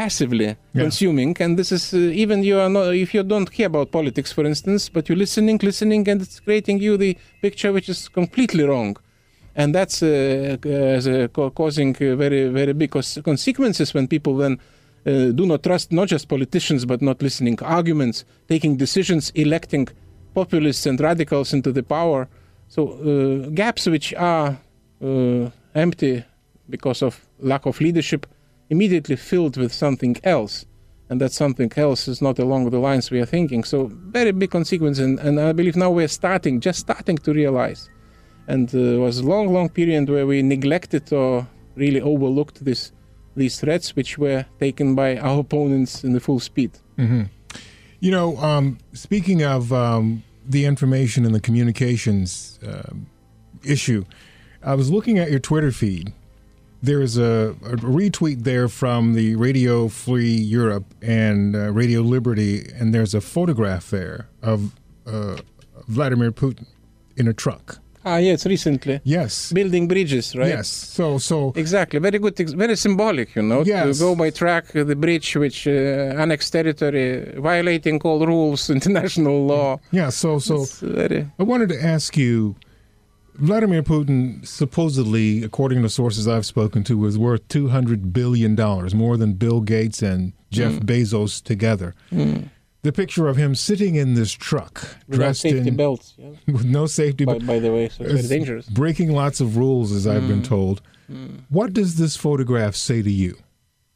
passively 0.00 0.48
Yeah. 0.48 0.82
consuming 0.84 1.32
and 1.44 1.52
this 1.60 1.70
is 1.78 1.84
uh, 1.94 2.22
even 2.22 2.38
you 2.50 2.56
are 2.64 2.72
not 2.76 2.86
if 3.04 3.10
you 3.16 3.22
don't 3.32 3.50
care 3.56 3.68
about 3.72 3.86
politics 3.98 4.30
for 4.36 4.44
instance 4.52 4.82
but 4.94 5.02
you're 5.08 5.22
listening 5.26 5.58
listening 5.70 6.02
and 6.10 6.18
it's 6.24 6.38
creating 6.46 6.78
you 6.86 6.92
the 7.04 7.12
picture 7.46 7.70
which 7.76 7.88
is 7.94 8.00
completely 8.20 8.64
wrong 8.70 8.92
and 9.60 9.68
that's 9.76 9.96
uh, 10.02 10.08
uh, 10.66 10.96
as 10.98 11.04
a 11.06 11.28
ca- 11.36 11.50
causing 11.60 11.90
uh, 11.96 12.14
very 12.24 12.42
very 12.60 12.74
big 12.82 12.90
consequences 13.30 13.88
when 13.94 14.06
people 14.14 14.34
then 14.42 14.54
uh, 15.06 15.30
do 15.38 15.44
not 15.46 15.60
trust 15.62 15.86
not 15.92 16.06
just 16.14 16.24
politicians 16.28 16.84
but 16.90 17.00
not 17.08 17.16
listening 17.22 17.56
arguments 17.78 18.16
taking 18.52 18.72
decisions 18.84 19.24
electing 19.34 19.86
populists 20.34 20.84
and 20.86 21.00
radicals 21.00 21.52
into 21.56 21.70
the 21.72 21.82
power 21.96 22.20
so 22.74 22.80
uh, 22.82 23.48
gaps 23.60 23.82
which 23.94 24.08
are 24.32 24.48
uh, 25.02 25.48
empty 25.74 26.14
because 26.68 27.00
of 27.08 27.12
lack 27.40 27.64
of 27.66 27.80
leadership 27.80 28.26
immediately 28.70 29.16
filled 29.16 29.56
with 29.56 29.72
something 29.72 30.16
else 30.24 30.66
and 31.08 31.20
that 31.20 31.32
something 31.32 31.72
else 31.76 32.08
is 32.08 32.20
not 32.20 32.38
along 32.38 32.70
the 32.70 32.78
lines 32.78 33.10
we 33.10 33.20
are 33.20 33.26
thinking. 33.26 33.64
So 33.64 33.86
very 33.92 34.32
big 34.32 34.50
consequence 34.50 34.98
and, 34.98 35.18
and 35.20 35.38
i 35.40 35.52
believe 35.52 35.76
now 35.76 35.90
we're 35.90 36.08
starting 36.08 36.60
just 36.60 36.80
starting 36.80 37.18
to 37.18 37.32
realize. 37.32 37.88
And 38.48 38.72
uh, 38.74 38.78
it 38.78 38.98
was 38.98 39.18
a 39.18 39.24
long 39.24 39.52
long 39.52 39.68
period 39.68 40.08
where 40.08 40.26
we 40.26 40.42
neglected 40.42 41.12
or 41.12 41.46
really 41.74 42.00
overlooked 42.00 42.64
this 42.64 42.92
these 43.36 43.60
threats 43.60 43.94
which 43.94 44.18
were 44.18 44.46
taken 44.58 44.94
by 44.94 45.18
our 45.18 45.40
opponents 45.40 46.04
in 46.04 46.12
the 46.12 46.20
full 46.20 46.40
speed. 46.40 46.70
You 48.00 48.10
know, 48.10 48.36
um, 48.38 48.78
speaking 48.92 49.42
of 49.42 49.72
um, 49.72 50.22
the 50.48 50.64
information 50.64 51.24
and 51.26 51.34
the 51.34 51.40
communications 51.40 52.58
um 52.66 53.06
issue, 53.64 54.04
I 54.62 54.74
was 54.74 54.90
looking 54.90 55.18
at 55.18 55.30
your 55.30 55.40
Twitter 55.40 55.72
feed. 55.72 56.12
There 56.82 57.00
is 57.02 57.16
a, 57.18 57.54
a 57.64 57.76
retweet 57.76 58.44
there 58.44 58.68
from 58.68 59.14
the 59.14 59.34
Radio 59.36 59.88
Free 59.88 60.34
Europe 60.36 60.84
and 61.02 61.56
uh, 61.56 61.72
Radio 61.72 62.00
Liberty, 62.02 62.70
and 62.78 62.94
there's 62.94 63.14
a 63.14 63.20
photograph 63.20 63.90
there 63.90 64.28
of 64.42 64.72
uh, 65.06 65.36
Vladimir 65.88 66.32
Putin 66.32 66.66
in 67.16 67.26
a 67.28 67.32
truck. 67.32 67.78
ah 68.08 68.18
yes 68.28 68.46
recently 68.46 69.00
Yes. 69.04 69.52
building 69.52 69.88
bridges 69.88 70.26
right 70.40 70.52
Yes. 70.56 70.68
So, 70.68 71.18
so 71.18 71.52
Exactly, 71.56 71.98
very 72.08 72.18
good, 72.24 72.36
very 72.64 72.76
symbolic, 72.76 73.28
you 73.36 73.42
know, 73.42 73.60
Yes. 73.64 73.98
to 73.98 74.04
go 74.04 74.14
by 74.14 74.30
track 74.30 74.64
uh, 74.76 74.84
the 74.84 74.94
bridge 75.04 75.28
which 75.42 75.66
uh, 75.66 76.22
annexed 76.22 76.52
territory, 76.52 77.08
violating 77.50 77.96
all 78.04 78.20
rules, 78.26 78.70
international 78.78 79.38
law. 79.52 79.70
yeah. 79.90 80.10
So, 80.10 80.38
so 80.38 80.56
very 81.00 81.20
I 81.40 81.42
wanted 81.42 81.68
to 81.74 81.78
ask 81.94 82.16
you 82.16 82.54
Vladimir 83.38 83.82
Putin, 83.82 84.46
supposedly, 84.46 85.42
according 85.42 85.82
to 85.82 85.88
sources 85.88 86.26
I've 86.26 86.46
spoken 86.46 86.82
to, 86.84 87.04
is 87.06 87.18
worth 87.18 87.46
$200 87.48 88.12
billion, 88.12 88.54
more 88.96 89.16
than 89.16 89.34
Bill 89.34 89.60
Gates 89.60 90.02
and 90.02 90.32
Jeff 90.50 90.72
Hmm. 90.74 90.78
Bezos 90.86 91.42
together. 91.42 91.94
The 92.82 92.92
picture 92.92 93.26
of 93.28 93.36
him 93.36 93.54
sitting 93.54 93.96
in 93.96 94.14
this 94.14 94.32
truck, 94.32 94.74
without 95.08 95.16
dressed 95.24 95.40
safety 95.40 95.68
in 95.68 95.76
belts. 95.76 96.14
Yeah. 96.16 96.30
with 96.46 96.64
no 96.64 96.86
safety 96.86 97.24
By, 97.24 97.32
belt, 97.34 97.46
by 97.46 97.58
the 97.58 97.72
way, 97.72 97.88
so 97.88 98.04
it's 98.04 98.12
very 98.12 98.28
dangerous. 98.28 98.66
Hmm. 98.68 98.74
breaking 98.74 99.10
lots 99.12 99.40
of 99.40 99.56
rules, 99.56 99.92
as 99.92 100.06
I've 100.06 100.28
been 100.28 100.42
told. 100.42 100.80
What 101.48 101.72
does 101.72 101.96
this 101.96 102.16
photograph 102.16 102.74
say 102.74 103.02
to 103.02 103.10
you? 103.10 103.36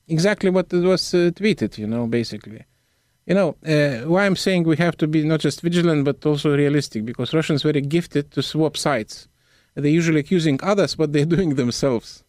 Exactly 0.09 0.51
what 0.51 0.73
it 0.73 0.83
was 0.83 1.15
uh, 1.15 1.31
tweeted, 1.35 1.79
you 1.79 1.87
know, 1.87 2.07
basically. 2.07 2.65
You 3.27 3.35
know, 3.35 3.57
uh, 3.67 4.09
why 4.09 4.27
I'm 4.27 4.37
saying 4.37 4.65
we 4.65 4.77
have 4.77 4.97
to 4.99 5.07
be 5.07 5.23
not 5.23 5.41
just 5.41 5.61
vigilant 5.63 6.05
but 6.05 6.25
also 6.27 6.57
realistic 6.57 7.05
because 7.05 7.33
Russians 7.35 7.63
very 7.63 7.81
gifted 7.81 8.31
to 8.33 8.43
swap 8.43 8.77
sides. 8.77 9.29
They're 9.75 9.87
usually 9.87 10.21
accusing 10.21 10.59
others, 10.63 10.97
but 10.97 11.13
they're 11.13 11.25
doing 11.37 11.55
themselves. 11.55 12.25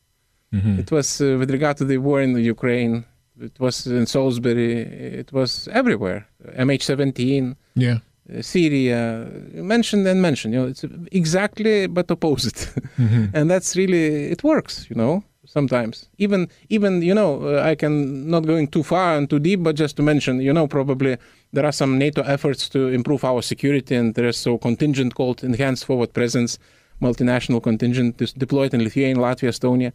It 0.54 0.92
was 0.92 1.22
uh, 1.22 1.38
with 1.40 1.50
regard 1.50 1.78
to 1.78 1.86
the 1.86 1.98
war 1.98 2.22
in 2.22 2.36
Ukraine. 2.38 3.06
It 3.40 3.58
was 3.60 3.88
in 3.88 4.06
Salisbury. 4.06 4.82
It 5.22 5.32
was 5.32 5.68
everywhere. 5.72 6.28
MH17. 6.58 7.56
Yeah. 7.76 8.00
uh, 8.38 8.42
Syria, 8.42 9.28
mentioned 9.54 10.06
and 10.08 10.22
mentioned. 10.22 10.54
You 10.54 10.60
know, 10.62 10.68
it's 10.68 10.84
exactly 11.12 11.88
but 11.88 12.12
opposite, 12.12 12.70
and 13.34 13.50
that's 13.50 13.76
really 13.76 14.32
it 14.32 14.44
works. 14.44 14.86
You 14.90 14.96
know, 14.96 15.24
sometimes 15.52 16.08
even 16.18 16.48
even 16.70 17.02
you 17.02 17.14
know 17.14 17.32
uh, 17.44 17.72
I 17.72 17.76
can 17.76 18.30
not 18.30 18.46
going 18.46 18.68
too 18.68 18.84
far 18.84 19.18
and 19.18 19.30
too 19.30 19.40
deep, 19.40 19.62
but 19.64 19.76
just 19.76 19.96
to 19.98 20.04
mention, 20.04 20.42
you 20.42 20.54
know, 20.54 20.68
probably 20.68 21.18
there 21.54 21.66
are 21.66 21.72
some 21.82 21.98
NATO 21.98 22.22
efforts 22.22 22.70
to 22.70 22.80
improve 22.88 23.24
our 23.24 23.42
security, 23.42 23.96
and 23.96 24.16
there 24.16 24.28
is 24.28 24.38
so 24.38 24.58
contingent 24.58 25.16
called 25.16 25.44
enhanced 25.44 25.86
forward 25.86 26.14
presence, 26.14 26.60
multinational 27.02 27.62
contingent 27.62 28.18
deployed 28.38 28.74
in 28.74 28.84
Lithuania, 28.84 29.24
Latvia, 29.26 29.50
Estonia. 29.50 29.92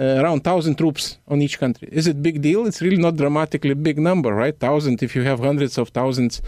Uh, 0.00 0.22
around 0.22 0.40
1000 0.42 0.78
troops 0.78 1.18
on 1.28 1.42
each 1.42 1.58
country. 1.58 1.86
Is 1.92 2.06
it 2.06 2.22
big 2.22 2.40
deal? 2.40 2.66
It's 2.66 2.80
really 2.80 2.96
not 2.96 3.16
dramatically 3.16 3.74
big 3.74 3.98
number, 3.98 4.34
right? 4.34 4.54
1000 4.58 5.02
if 5.02 5.14
you 5.14 5.22
have 5.24 5.40
hundreds 5.40 5.76
of 5.76 5.90
thousands 5.90 6.40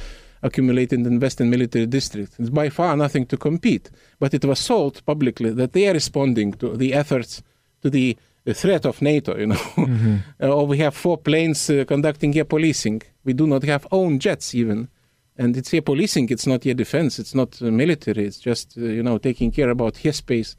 accumulated 0.42 1.06
in 1.06 1.20
Western 1.20 1.50
military 1.50 1.84
district. 1.86 2.32
It's 2.38 2.48
by 2.48 2.70
far 2.70 2.96
nothing 2.96 3.26
to 3.26 3.36
compete. 3.36 3.90
But 4.18 4.32
it 4.32 4.44
was 4.46 4.60
sold 4.60 5.04
publicly 5.04 5.50
that 5.50 5.72
they 5.74 5.88
are 5.88 5.92
responding 5.92 6.52
to 6.54 6.74
the 6.74 6.94
efforts, 6.94 7.42
to 7.82 7.90
the, 7.90 8.16
the 8.44 8.54
threat 8.54 8.84
of 8.86 9.00
NATO, 9.02 9.36
you 9.36 9.46
know. 9.46 9.54
Mm-hmm. 9.54 10.16
uh, 10.42 10.48
or 10.48 10.66
we 10.66 10.78
have 10.78 10.94
four 10.94 11.18
planes 11.18 11.70
uh, 11.70 11.84
conducting 11.86 12.36
air 12.36 12.44
policing. 12.44 13.02
We 13.24 13.32
do 13.32 13.46
not 13.46 13.62
have 13.64 13.86
own 13.90 14.18
jets 14.18 14.54
even. 14.54 14.88
And 15.36 15.56
it's 15.56 15.74
air 15.74 15.82
policing, 15.82 16.28
it's 16.30 16.46
not 16.46 16.64
air 16.64 16.74
defense, 16.74 17.18
it's 17.18 17.34
not 17.34 17.60
uh, 17.60 17.64
military, 17.64 18.24
it's 18.24 18.38
just, 18.38 18.78
uh, 18.78 18.82
you 18.82 19.02
know, 19.02 19.18
taking 19.18 19.50
care 19.50 19.70
about 19.70 19.94
airspace 19.94 20.54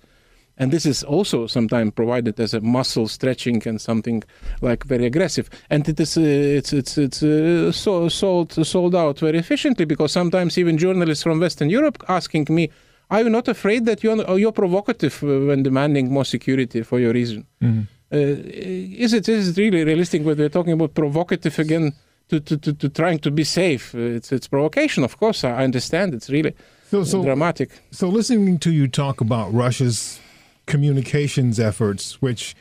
and 0.58 0.71
this 0.71 0.86
is 0.86 1.04
also 1.04 1.48
sometimes 1.48 1.91
provided 1.91 2.39
as 2.39 2.54
a 2.54 2.62
muscle 2.62 3.08
stretching 3.08 3.65
and 3.67 3.82
something 3.82 4.24
like 4.62 4.84
very 4.86 5.06
aggressive 5.06 5.50
and 5.69 5.88
it 5.88 6.00
is 6.00 6.17
uh, 6.17 6.21
it's 6.21 6.74
it's 6.74 6.98
it's 6.98 7.24
uh, 7.24 7.71
so, 7.71 8.08
sold 8.10 8.52
sold 8.65 8.95
out 8.95 9.19
very 9.19 9.38
efficiently 9.38 9.86
because 9.86 10.12
sometimes 10.12 10.58
even 10.58 10.78
journalists 10.78 11.24
from 11.24 11.39
western 11.39 11.69
europe 11.69 12.04
asking 12.08 12.48
me 12.50 12.69
are 13.10 13.22
you 13.22 13.30
not 13.30 13.48
afraid 13.48 13.86
that 13.86 14.04
you're 14.04 14.38
you're 14.38 14.52
provocative 14.52 15.22
when 15.22 15.63
demanding 15.63 16.12
more 16.12 16.26
security 16.26 16.82
for 16.84 17.00
your 17.00 17.13
reason? 17.13 17.46
Mm-hmm. 17.62 17.82
uh, 18.12 18.18
is 19.06 19.13
it 19.13 19.28
is 19.30 19.50
it 19.50 19.58
really 19.58 19.84
realistic 19.84 20.24
when 20.26 20.38
we're 20.38 20.50
talking 20.50 20.74
about 20.74 20.94
provocative 20.94 21.58
again 21.60 21.94
to, 22.30 22.39
to, 22.39 22.58
to, 22.58 22.74
to 22.74 22.89
trying 22.89 23.20
to 23.20 23.32
be 23.32 23.44
safe? 23.44 23.94
It's 23.96 24.32
it's 24.32 24.48
provocation 24.48 25.04
of 25.04 25.18
course. 25.18 25.44
I 25.44 25.63
understand. 25.63 26.13
It's 26.13 26.30
really 26.30 26.54
so, 26.91 27.04
so, 27.04 27.24
dramatic. 27.24 27.70
so 27.91 28.08
listening 28.10 28.60
to 28.60 28.72
you 28.72 28.88
talk 28.88 29.20
about 29.20 29.52
russia's 29.54 30.20
communications 30.68 31.60
efforts, 31.60 32.22
which 32.22 32.56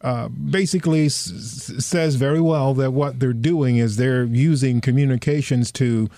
uh, 0.00 0.28
basically 0.28 1.06
s- 1.06 1.72
says 1.78 2.14
very 2.16 2.40
well 2.40 2.72
that 2.74 2.92
what 2.92 3.20
they're 3.20 3.32
doing 3.32 3.76
is 3.78 3.96
they're 3.96 4.24
using 4.24 4.80
communications 4.80 5.72
to 5.72 6.08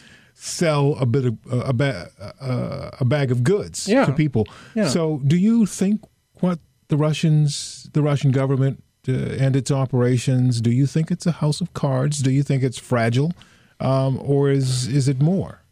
sell 0.43 0.97
a 0.99 1.05
bit 1.05 1.27
of 1.27 1.37
a, 1.51 1.73
ba- 1.73 2.11
uh, 2.41 2.91
a 2.99 3.05
bag 3.05 3.31
of 3.31 3.45
goods 3.45 3.87
yeah. 3.87 4.07
to 4.07 4.13
people. 4.13 4.47
Yeah. 4.75 4.89
So, 4.89 5.21
do 5.27 5.37
you 5.37 5.67
think 5.67 6.01
what 6.41 6.59
the 6.89 6.97
Russians, 6.97 7.89
the 7.93 8.03
Russian 8.03 8.31
government, 8.31 8.83
uh, 9.07 9.13
and 9.13 9.55
its 9.55 9.71
operations, 9.71 10.61
do 10.61 10.71
you 10.71 10.87
think 10.87 11.11
it's 11.11 11.27
a 11.27 11.33
house 11.33 11.61
of 11.61 11.73
cards? 11.75 12.23
Do 12.23 12.31
you 12.31 12.43
think 12.43 12.63
it's 12.63 12.79
fragile, 12.79 13.33
um, 13.81 14.19
or 14.23 14.51
is 14.51 14.89
is 14.89 15.09
it 15.09 15.21
more? 15.21 15.63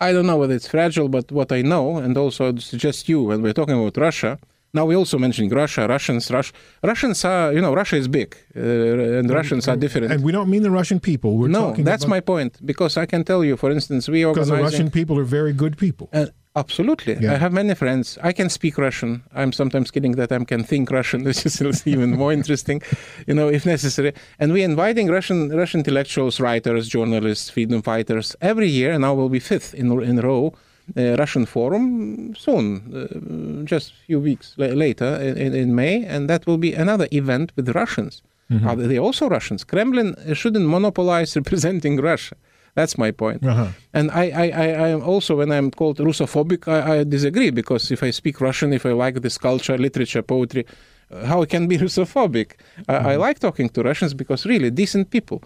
I 0.00 0.12
don't 0.12 0.26
know 0.26 0.36
whether 0.36 0.54
it's 0.54 0.68
fragile, 0.68 1.08
but 1.08 1.30
what 1.30 1.50
I 1.52 1.62
know, 1.62 1.96
and 1.98 2.16
also 2.16 2.48
I'd 2.48 2.62
suggest 2.62 3.08
you 3.08 3.22
when 3.22 3.42
we're 3.42 3.52
talking 3.52 3.78
about 3.78 3.96
Russia, 3.96 4.38
now 4.74 4.84
we 4.84 4.94
also 4.94 5.18
mentioning 5.18 5.50
Russia, 5.50 5.86
Russians, 5.88 6.30
Rush, 6.30 6.52
Russians 6.82 7.24
are, 7.24 7.52
you 7.52 7.60
know, 7.60 7.74
Russia 7.74 7.96
is 7.96 8.08
big, 8.08 8.36
uh, 8.56 8.60
and 8.60 9.30
Russians 9.30 9.66
and, 9.66 9.76
are 9.76 9.80
different. 9.80 10.12
And 10.12 10.22
we 10.22 10.32
don't 10.32 10.50
mean 10.50 10.62
the 10.62 10.70
Russian 10.70 11.00
people. 11.00 11.36
We're 11.36 11.48
no, 11.48 11.72
that's 11.72 12.04
about... 12.04 12.10
my 12.10 12.20
point. 12.20 12.64
Because 12.64 12.96
I 12.96 13.06
can 13.06 13.24
tell 13.24 13.42
you, 13.44 13.56
for 13.56 13.70
instance, 13.70 14.08
we 14.08 14.24
organize. 14.24 14.48
Because 14.48 14.58
the 14.58 14.64
Russian 14.64 14.90
people 14.90 15.18
are 15.18 15.24
very 15.24 15.52
good 15.52 15.78
people. 15.78 16.10
Uh, 16.12 16.26
absolutely, 16.54 17.16
yeah. 17.18 17.32
I 17.32 17.36
have 17.36 17.52
many 17.52 17.74
friends. 17.74 18.18
I 18.22 18.32
can 18.32 18.50
speak 18.50 18.76
Russian. 18.76 19.22
I'm 19.34 19.52
sometimes 19.52 19.90
kidding 19.90 20.12
that 20.12 20.32
I 20.32 20.44
can 20.44 20.64
think 20.64 20.90
Russian, 20.90 21.24
which 21.28 21.46
is 21.46 21.86
even 21.86 22.10
more 22.10 22.32
interesting, 22.32 22.82
you 23.26 23.34
know, 23.34 23.48
if 23.48 23.64
necessary. 23.64 24.12
And 24.38 24.52
we're 24.52 24.66
inviting 24.66 25.08
Russian 25.08 25.48
Russian 25.48 25.80
intellectuals, 25.80 26.40
writers, 26.40 26.88
journalists, 26.88 27.48
freedom 27.48 27.80
fighters 27.80 28.36
every 28.40 28.68
year. 28.68 28.92
And 28.92 29.00
now 29.00 29.14
we'll 29.14 29.30
be 29.30 29.40
fifth 29.40 29.72
in 29.74 29.90
in 30.02 30.18
a 30.18 30.22
row 30.22 30.52
Russian 30.96 31.46
forum 31.46 32.34
soon, 32.34 32.82
uh, 32.94 33.64
just 33.64 33.92
a 33.92 33.94
few 34.06 34.20
weeks 34.20 34.54
later 34.56 35.16
in, 35.16 35.54
in, 35.54 35.74
May, 35.74 36.04
and 36.04 36.28
that 36.30 36.46
will 36.46 36.58
be 36.58 36.72
another 36.74 37.08
event 37.12 37.52
with 37.56 37.68
Russians. 37.70 38.22
Mm-hmm. 38.50 38.68
Are 38.68 38.76
they 38.76 38.98
also 38.98 39.28
Russians? 39.28 39.64
Kremlin 39.64 40.16
shouldn't 40.32 40.66
monopolize 40.66 41.36
representing 41.40 42.00
Russia. 42.00 42.36
That's 42.74 42.96
my 42.96 43.10
point. 43.10 43.44
Uh-huh. 43.44 43.68
And 43.92 44.10
I, 44.12 44.24
I, 44.30 44.46
I, 44.50 44.68
I 44.88 44.94
also, 44.94 45.36
when 45.36 45.50
I'm 45.50 45.70
called 45.70 45.98
Russophobic, 45.98 46.68
I, 46.68 47.00
I, 47.00 47.04
disagree 47.04 47.50
because 47.50 47.90
if 47.90 48.02
I 48.02 48.10
speak 48.10 48.40
Russian, 48.40 48.72
if 48.72 48.86
I 48.86 48.92
like 48.92 49.20
this 49.20 49.36
culture, 49.36 49.76
literature, 49.76 50.22
poetry, 50.22 50.64
uh, 51.10 51.26
how 51.26 51.44
can 51.44 51.66
be 51.66 51.76
Russophobic? 51.86 52.52
Mm-hmm. 52.52 52.90
I, 52.90 52.94
I, 52.94 53.00
mm-hmm. 53.00 53.20
like 53.20 53.38
talking 53.40 53.68
to 53.70 53.82
Russians 53.82 54.14
because 54.14 54.46
really 54.46 54.70
decent 54.70 55.10
people, 55.10 55.42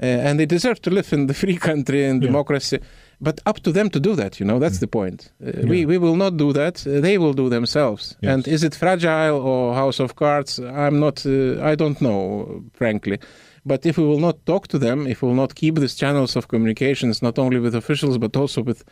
uh, 0.00 0.06
and 0.06 0.38
they 0.38 0.46
deserve 0.46 0.80
to 0.82 0.90
live 0.90 1.12
in 1.12 1.26
the 1.26 1.34
free 1.34 1.56
country 1.56 2.04
and 2.04 2.22
yeah. 2.22 2.28
democracy 2.28 2.78
but 3.20 3.40
up 3.46 3.60
to 3.60 3.72
them 3.72 3.90
to 3.90 4.00
do 4.00 4.14
that 4.14 4.38
you 4.40 4.46
know 4.46 4.58
that's 4.58 4.76
mm. 4.76 4.80
the 4.80 4.86
point 4.86 5.32
uh, 5.44 5.50
yeah. 5.50 5.64
we 5.64 5.84
we 5.86 5.98
will 5.98 6.16
not 6.16 6.36
do 6.36 6.52
that 6.52 6.86
uh, 6.86 7.00
they 7.00 7.18
will 7.18 7.32
do 7.32 7.48
themselves 7.48 8.16
yes. 8.20 8.32
and 8.32 8.48
is 8.48 8.62
it 8.62 8.74
fragile 8.74 9.36
or 9.40 9.74
house 9.74 9.98
of 10.00 10.16
cards 10.16 10.58
i'm 10.58 10.98
not 11.00 11.24
uh, 11.26 11.62
i 11.62 11.74
don't 11.74 12.00
know 12.00 12.62
frankly 12.72 13.18
but 13.66 13.84
if 13.84 13.98
we 13.98 14.04
will 14.04 14.20
not 14.20 14.44
talk 14.46 14.68
to 14.68 14.78
them 14.78 15.06
if 15.06 15.22
we 15.22 15.28
will 15.28 15.34
not 15.34 15.54
keep 15.54 15.74
these 15.76 15.94
channels 15.94 16.36
of 16.36 16.48
communications 16.48 17.22
not 17.22 17.38
only 17.38 17.58
with 17.58 17.74
officials 17.74 18.18
but 18.18 18.36
also 18.36 18.62
with 18.62 18.84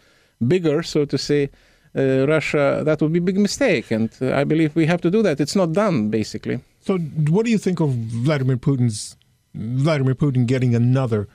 bigger 0.47 0.83
so 0.83 1.05
to 1.05 1.17
say 1.17 1.49
uh, 1.97 2.27
Russia, 2.29 2.83
that 2.85 3.01
would 3.01 3.13
be 3.13 3.21
a 3.21 3.23
big 3.23 3.39
mistake. 3.39 3.91
And 3.91 4.11
uh, 4.21 4.35
I 4.35 4.45
believe 4.45 4.77
we 4.77 4.85
have 4.85 5.01
to 5.01 5.11
do 5.11 5.23
that. 5.23 5.41
It's 5.41 5.57
not 5.57 5.73
done, 5.73 6.11
basically. 6.11 6.61
So, 6.81 6.99
what 6.99 7.47
do 7.47 7.51
you 7.51 7.59
think 7.59 7.81
of 7.81 7.91
Vladimir 7.91 8.59
Putin's 8.59 9.17
Vladimir 9.55 10.15
Putin 10.15 10.47
getting 10.47 10.75
another 10.75 11.27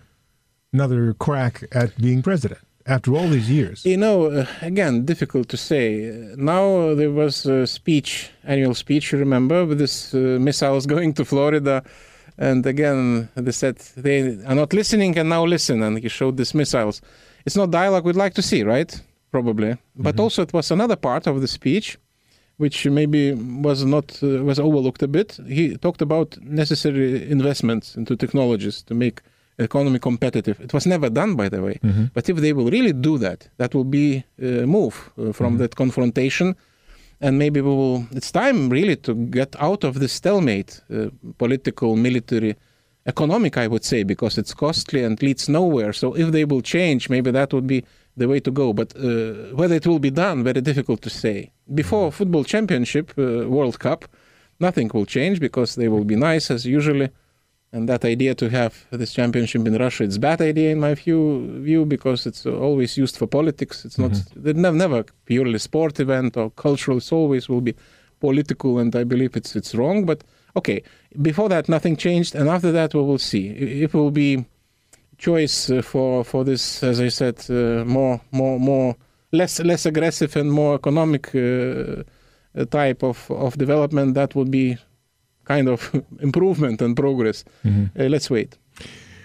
another 0.71 1.13
crack 1.13 1.63
at 1.71 1.97
being 1.97 2.21
president? 2.21 2.62
After 2.86 3.13
all 3.15 3.28
these 3.28 3.50
years? 3.50 3.86
You 3.86 3.98
know, 3.98 4.26
uh, 4.26 4.46
again, 4.62 5.06
difficult 5.06 5.50
to 5.50 5.58
say. 5.58 6.12
Now 6.38 6.94
there 6.96 7.12
was 7.12 7.46
a 7.46 7.67
speech, 7.67 8.32
annual 8.44 8.74
speech, 8.74 9.12
you 9.12 9.20
remember, 9.20 9.65
with 9.65 9.80
this 9.80 10.13
uh, 10.13 10.38
missiles 10.39 10.86
going 10.96 11.13
to 11.13 11.26
Florida. 11.26 11.84
And 12.38 12.65
again, 12.65 13.30
they 13.36 13.52
said 13.52 13.78
they 13.98 14.44
are 14.46 14.56
not 14.56 14.74
listening 14.74 15.17
and 15.17 15.30
now 15.30 15.46
listen. 15.46 15.84
And 15.84 16.00
he 16.00 16.10
showed 16.10 16.38
these 16.38 16.54
missiles. 16.54 17.02
It's 17.46 17.56
not 17.56 17.72
dialogue 17.72 18.06
we'd 18.06 18.15
like 18.15 18.34
to 18.36 18.41
see, 18.41 18.63
right? 18.63 19.02
Probably. 19.32 19.78
But 19.96 20.15
mm-hmm. 20.15 20.22
also, 20.22 20.41
it 20.41 20.54
was 20.54 20.72
another 20.72 20.96
part 20.96 21.28
of 21.28 21.41
the 21.41 21.48
speech 21.48 21.98
which 22.58 22.86
maybe 22.86 23.34
was 23.34 23.84
not 23.84 24.22
uh, 24.22 24.44
was 24.44 24.60
overlooked 24.60 25.02
a 25.02 25.08
bit. 25.08 25.39
He 25.48 25.76
talked 25.78 26.02
about 26.02 26.38
necessary 26.41 27.30
investments 27.32 27.96
into 27.96 28.15
technologies 28.15 28.84
to 28.84 28.94
make 28.94 29.22
economy 29.63 30.00
competitive. 30.00 30.60
It 30.60 30.74
was 30.74 30.86
never 30.86 31.10
done, 31.10 31.36
by 31.36 31.50
the 31.50 31.62
way. 31.62 31.80
Mm-hmm. 31.84 32.06
But 32.13 32.30
if 32.30 32.38
they 32.38 32.54
will 32.54 32.69
really 32.69 32.93
do 32.93 33.17
that, 33.19 33.47
that 33.58 33.74
will 33.74 33.84
be 33.84 34.24
a 34.41 34.65
move 34.65 35.12
uh, 35.17 35.32
from 35.32 35.54
mm-hmm. 35.54 35.58
that 35.58 35.76
confrontation. 35.76 36.56
And 37.19 37.38
maybe 37.38 37.62
we 37.62 37.69
will. 37.69 38.08
It's 38.12 38.32
time 38.32 38.69
really 38.69 38.95
to 38.97 39.13
get 39.13 39.56
out 39.60 39.84
of 39.84 40.00
this 40.00 40.13
stalemate, 40.13 40.82
uh, 40.91 41.10
political, 41.38 41.95
military, 41.95 42.56
economic, 43.06 43.58
I 43.58 43.67
would 43.67 43.84
say, 43.84 44.04
because 44.04 44.38
it's 44.38 44.54
costly 44.54 45.04
and 45.04 45.21
leads 45.21 45.47
nowhere. 45.47 45.93
So 45.93 46.15
if 46.15 46.32
they 46.32 46.45
will 46.45 46.62
change, 46.62 47.10
maybe 47.10 47.32
that 47.32 47.54
would 47.54 47.67
be 47.67 47.84
the 48.17 48.28
way 48.28 48.39
to 48.39 48.52
go. 48.52 48.74
But 48.74 48.95
uh, 48.95 49.56
whether 49.56 49.76
it 49.76 49.86
will 49.86 50.00
be 50.00 50.10
done, 50.10 50.43
very 50.43 50.62
difficult 50.62 51.02
to 51.04 51.10
say. 51.10 51.52
Before 51.74 52.08
mm-hmm. 52.08 52.17
football 52.17 52.43
championship, 52.43 53.13
uh, 53.17 53.47
World 53.47 53.80
Cup, 53.80 54.06
nothing 54.60 54.89
will 54.93 55.06
change 55.06 55.39
because 55.39 55.76
they 55.76 55.88
will 55.88 56.04
be 56.06 56.15
nice 56.15 56.50
as 56.50 56.65
usually 56.65 57.10
and 57.73 57.88
that 57.88 58.03
idea 58.03 58.36
to 58.36 58.49
have 58.49 58.86
this 58.91 59.13
championship 59.13 59.65
in 59.65 59.75
Russia, 59.77 60.03
it's 60.03 60.17
bad 60.17 60.41
idea 60.41 60.71
in 60.71 60.79
my 60.79 60.93
view, 60.93 61.62
view 61.62 61.86
because 61.86 62.25
it's 62.25 62.45
always 62.45 62.97
used 62.97 63.17
for 63.17 63.27
politics. 63.27 63.86
It's 63.86 63.97
not 63.97 64.12
mm-hmm. 64.12 64.62
never, 64.62 64.77
never 64.77 65.05
purely 65.25 65.57
sport 65.60 65.99
event 65.99 66.36
or 66.36 66.51
cultural. 66.51 66.97
It's 66.97 67.12
always 67.12 67.47
will 67.47 67.62
be 67.62 67.75
political, 68.19 68.77
and 68.79 68.95
I 68.95 69.03
believe 69.03 69.38
it's 69.38 69.55
it's 69.55 69.73
wrong. 69.73 70.05
But 70.05 70.23
okay, 70.55 70.84
before 71.21 71.49
that 71.49 71.69
nothing 71.69 71.95
changed, 71.95 72.36
and 72.36 72.49
after 72.49 72.71
that 72.73 72.93
we 72.93 73.01
will 73.01 73.19
see. 73.19 73.47
It 73.49 73.93
will 73.93 74.12
be 74.12 74.45
choice 75.17 75.69
uh, 75.69 75.81
for 75.81 76.23
for 76.25 76.43
this, 76.43 76.84
as 76.84 76.99
I 76.99 77.10
said, 77.10 77.38
uh, 77.49 77.86
more 77.86 78.19
more 78.31 78.60
more 78.60 78.95
less 79.31 79.60
less 79.60 79.86
aggressive 79.86 80.36
and 80.36 80.51
more 80.51 80.75
economic 80.75 81.34
uh, 81.36 82.03
type 82.69 83.01
of 83.03 83.31
of 83.31 83.57
development. 83.57 84.15
That 84.15 84.36
would 84.36 84.51
be 84.51 84.77
kind 85.53 85.67
of 85.67 85.79
improvement 86.27 86.81
and 86.81 86.95
progress. 86.95 87.43
Mm-hmm. 87.65 87.85
Uh, 87.99 88.09
let's 88.15 88.29
wait. 88.29 88.57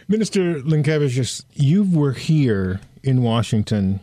Minister 0.09 0.43
Linkevicius, 0.73 1.45
you 1.53 1.81
were 2.01 2.13
here 2.13 2.81
in 3.03 3.17
Washington 3.23 4.01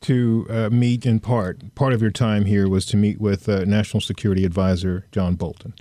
to 0.00 0.46
uh, 0.50 0.70
meet 0.70 1.06
in 1.06 1.18
part. 1.20 1.56
Part 1.74 1.92
of 1.94 2.00
your 2.04 2.14
time 2.26 2.44
here 2.44 2.66
was 2.68 2.84
to 2.86 2.96
meet 2.96 3.18
with 3.28 3.48
uh, 3.48 3.64
National 3.78 4.00
Security 4.00 4.44
Advisor 4.44 4.96
John 5.12 5.34
Bolton. 5.36 5.72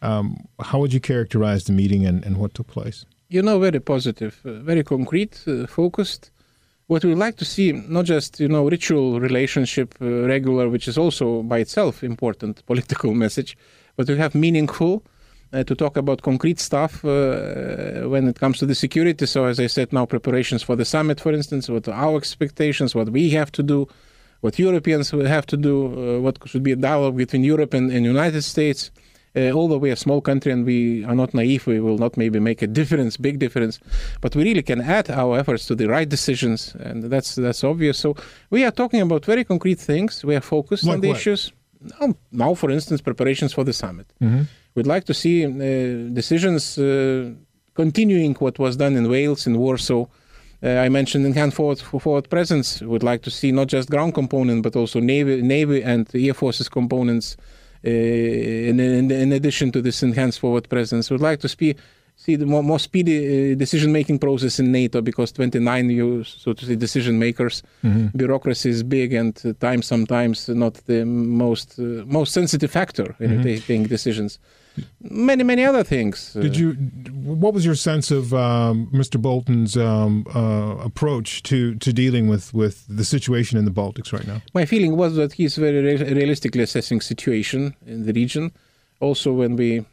Um, 0.00 0.26
how 0.68 0.78
would 0.80 0.92
you 0.92 1.00
characterize 1.00 1.64
the 1.64 1.72
meeting 1.72 2.06
and, 2.06 2.24
and 2.26 2.36
what 2.36 2.54
took 2.54 2.68
place? 2.68 3.04
You 3.28 3.42
know, 3.42 3.58
very 3.58 3.80
positive, 3.80 4.34
uh, 4.44 4.52
very 4.70 4.84
concrete, 4.84 5.34
uh, 5.46 5.66
focused. 5.66 6.30
what 6.88 7.04
we 7.04 7.10
would 7.10 7.24
like 7.26 7.36
to 7.36 7.44
see, 7.44 7.72
not 7.96 8.04
just 8.06 8.40
you 8.40 8.48
know 8.48 8.62
ritual 8.68 9.20
relationship, 9.20 9.88
uh, 10.00 10.06
regular, 10.34 10.68
which 10.74 10.88
is 10.88 10.96
also 10.98 11.42
by 11.42 11.58
itself 11.64 12.02
important 12.02 12.64
political 12.70 13.12
message, 13.14 13.56
but 13.98 14.06
to 14.06 14.16
have 14.16 14.34
meaningful. 14.34 15.02
Uh, 15.50 15.64
to 15.64 15.74
talk 15.74 15.96
about 15.96 16.20
concrete 16.20 16.60
stuff 16.60 17.02
uh, 17.06 18.02
when 18.12 18.28
it 18.28 18.38
comes 18.38 18.58
to 18.58 18.66
the 18.66 18.74
security. 18.74 19.24
So, 19.24 19.46
as 19.46 19.58
I 19.58 19.66
said, 19.66 19.94
now 19.94 20.04
preparations 20.04 20.62
for 20.62 20.76
the 20.76 20.84
summit, 20.84 21.20
for 21.20 21.32
instance, 21.32 21.70
what 21.70 21.88
are 21.88 21.94
our 21.94 22.18
expectations, 22.18 22.94
what 22.94 23.08
we 23.08 23.30
have 23.30 23.50
to 23.52 23.62
do, 23.62 23.88
what 24.42 24.58
Europeans 24.58 25.10
will 25.10 25.24
have 25.24 25.46
to 25.46 25.56
do, 25.56 25.76
uh, 25.86 26.20
what 26.20 26.36
should 26.44 26.62
be 26.62 26.72
a 26.72 26.76
dialogue 26.76 27.16
between 27.16 27.44
Europe 27.44 27.72
and, 27.72 27.90
and 27.90 28.04
United 28.04 28.42
States. 28.42 28.90
Uh, 29.34 29.50
although 29.52 29.78
we 29.78 29.88
are 29.88 29.94
a 29.94 29.96
small 29.96 30.20
country 30.20 30.52
and 30.52 30.66
we 30.66 31.02
are 31.04 31.14
not 31.14 31.32
naive, 31.32 31.66
we 31.66 31.80
will 31.80 31.96
not 31.96 32.18
maybe 32.18 32.38
make 32.38 32.60
a 32.60 32.66
difference, 32.66 33.16
big 33.16 33.38
difference, 33.38 33.80
but 34.20 34.36
we 34.36 34.44
really 34.44 34.62
can 34.62 34.82
add 34.82 35.08
our 35.10 35.38
efforts 35.38 35.64
to 35.64 35.74
the 35.74 35.86
right 35.86 36.10
decisions, 36.10 36.74
and 36.80 37.04
that's 37.04 37.36
that's 37.36 37.64
obvious. 37.64 37.98
So 37.98 38.16
we 38.50 38.64
are 38.64 38.70
talking 38.70 39.00
about 39.00 39.24
very 39.24 39.44
concrete 39.44 39.78
things. 39.78 40.22
We 40.24 40.36
are 40.36 40.42
focused 40.42 40.84
Like 40.84 40.96
on 40.96 41.00
the 41.00 41.08
what? 41.08 41.16
issues. 41.16 41.52
Now, 41.80 42.14
now, 42.32 42.54
for 42.54 42.70
instance, 42.70 43.00
preparations 43.00 43.52
for 43.52 43.64
the 43.64 43.72
summit. 43.72 44.12
Mm-hmm. 44.20 44.42
We'd 44.74 44.86
like 44.86 45.04
to 45.04 45.14
see 45.14 45.44
uh, 45.44 45.50
decisions 46.12 46.78
uh, 46.78 47.32
continuing 47.74 48.34
what 48.34 48.58
was 48.58 48.76
done 48.76 48.96
in 48.96 49.08
Wales, 49.08 49.46
in 49.46 49.58
Warsaw. 49.58 50.06
Uh, 50.60 50.68
I 50.68 50.88
mentioned 50.88 51.24
enhanced 51.24 51.56
forward, 51.56 51.78
forward 51.78 52.28
presence. 52.28 52.82
We'd 52.82 53.04
like 53.04 53.22
to 53.22 53.30
see 53.30 53.52
not 53.52 53.68
just 53.68 53.90
ground 53.90 54.14
component, 54.14 54.62
but 54.62 54.74
also 54.74 54.98
navy, 54.98 55.40
navy 55.40 55.82
and 55.82 56.08
air 56.14 56.34
forces 56.34 56.68
components. 56.68 57.36
Uh, 57.86 57.90
in, 57.90 58.80
in, 58.80 59.10
in 59.10 59.32
addition 59.32 59.70
to 59.70 59.80
this 59.80 60.02
enhanced 60.02 60.40
forward 60.40 60.68
presence, 60.68 61.10
we'd 61.10 61.20
like 61.20 61.38
to 61.40 61.48
see 61.48 61.76
see 62.18 62.36
the 62.36 62.46
more, 62.46 62.62
more 62.62 62.80
speedy 62.80 63.52
uh, 63.52 63.54
decision 63.54 63.92
making 63.92 64.18
process 64.18 64.58
in 64.58 64.72
NATO 64.72 65.00
because 65.00 65.32
29 65.32 65.90
you 65.90 66.24
so 66.24 66.52
to 66.52 66.66
say 66.66 66.74
decision 66.74 67.18
makers 67.18 67.62
bureaucracy 68.16 68.70
is 68.70 68.82
big 68.82 69.12
and 69.14 69.40
uh, 69.44 69.52
time 69.60 69.82
sometimes 69.82 70.48
not 70.48 70.74
the 70.86 71.04
most 71.04 71.78
uh, 71.78 72.04
most 72.06 72.32
sensitive 72.34 72.70
factor 72.70 73.14
in 73.20 73.42
taking 73.42 73.84
decisions 73.84 74.38
many 75.00 75.44
many 75.44 75.64
other 75.64 75.84
things 75.84 76.36
uh, 76.36 76.40
Did 76.40 76.56
you? 76.56 76.72
What 77.42 77.54
was 77.54 77.64
your 77.64 77.74
sense 77.74 78.10
of 78.10 78.32
um, 78.32 78.88
Mr. 78.92 79.20
Bolton's 79.20 79.76
um, 79.76 80.24
uh, 80.34 80.76
approach 80.84 81.42
to, 81.44 81.74
to 81.76 81.92
dealing 81.92 82.28
with, 82.28 82.54
with 82.54 82.84
the 82.88 83.04
situation 83.04 83.58
in 83.58 83.64
the 83.64 83.70
Baltics 83.70 84.12
right 84.12 84.26
now? 84.26 84.40
my 84.54 84.64
feeling 84.64 84.96
was 84.96 85.16
that 85.16 85.32
he's 85.32 85.56
very 85.56 85.80
re- 85.82 86.14
realistically 86.14 86.62
assessing 86.62 87.00
situation 87.00 87.74
in 87.86 88.06
the 88.06 88.12
region 88.12 88.52
also 89.00 89.32
when 89.32 89.56
we 89.56 89.84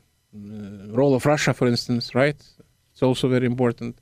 role 1.00 1.16
of 1.16 1.26
russia 1.26 1.54
for 1.54 1.68
instance 1.68 2.14
right 2.16 2.38
it's 2.92 3.04
also 3.04 3.28
very 3.30 3.46
important 3.46 3.96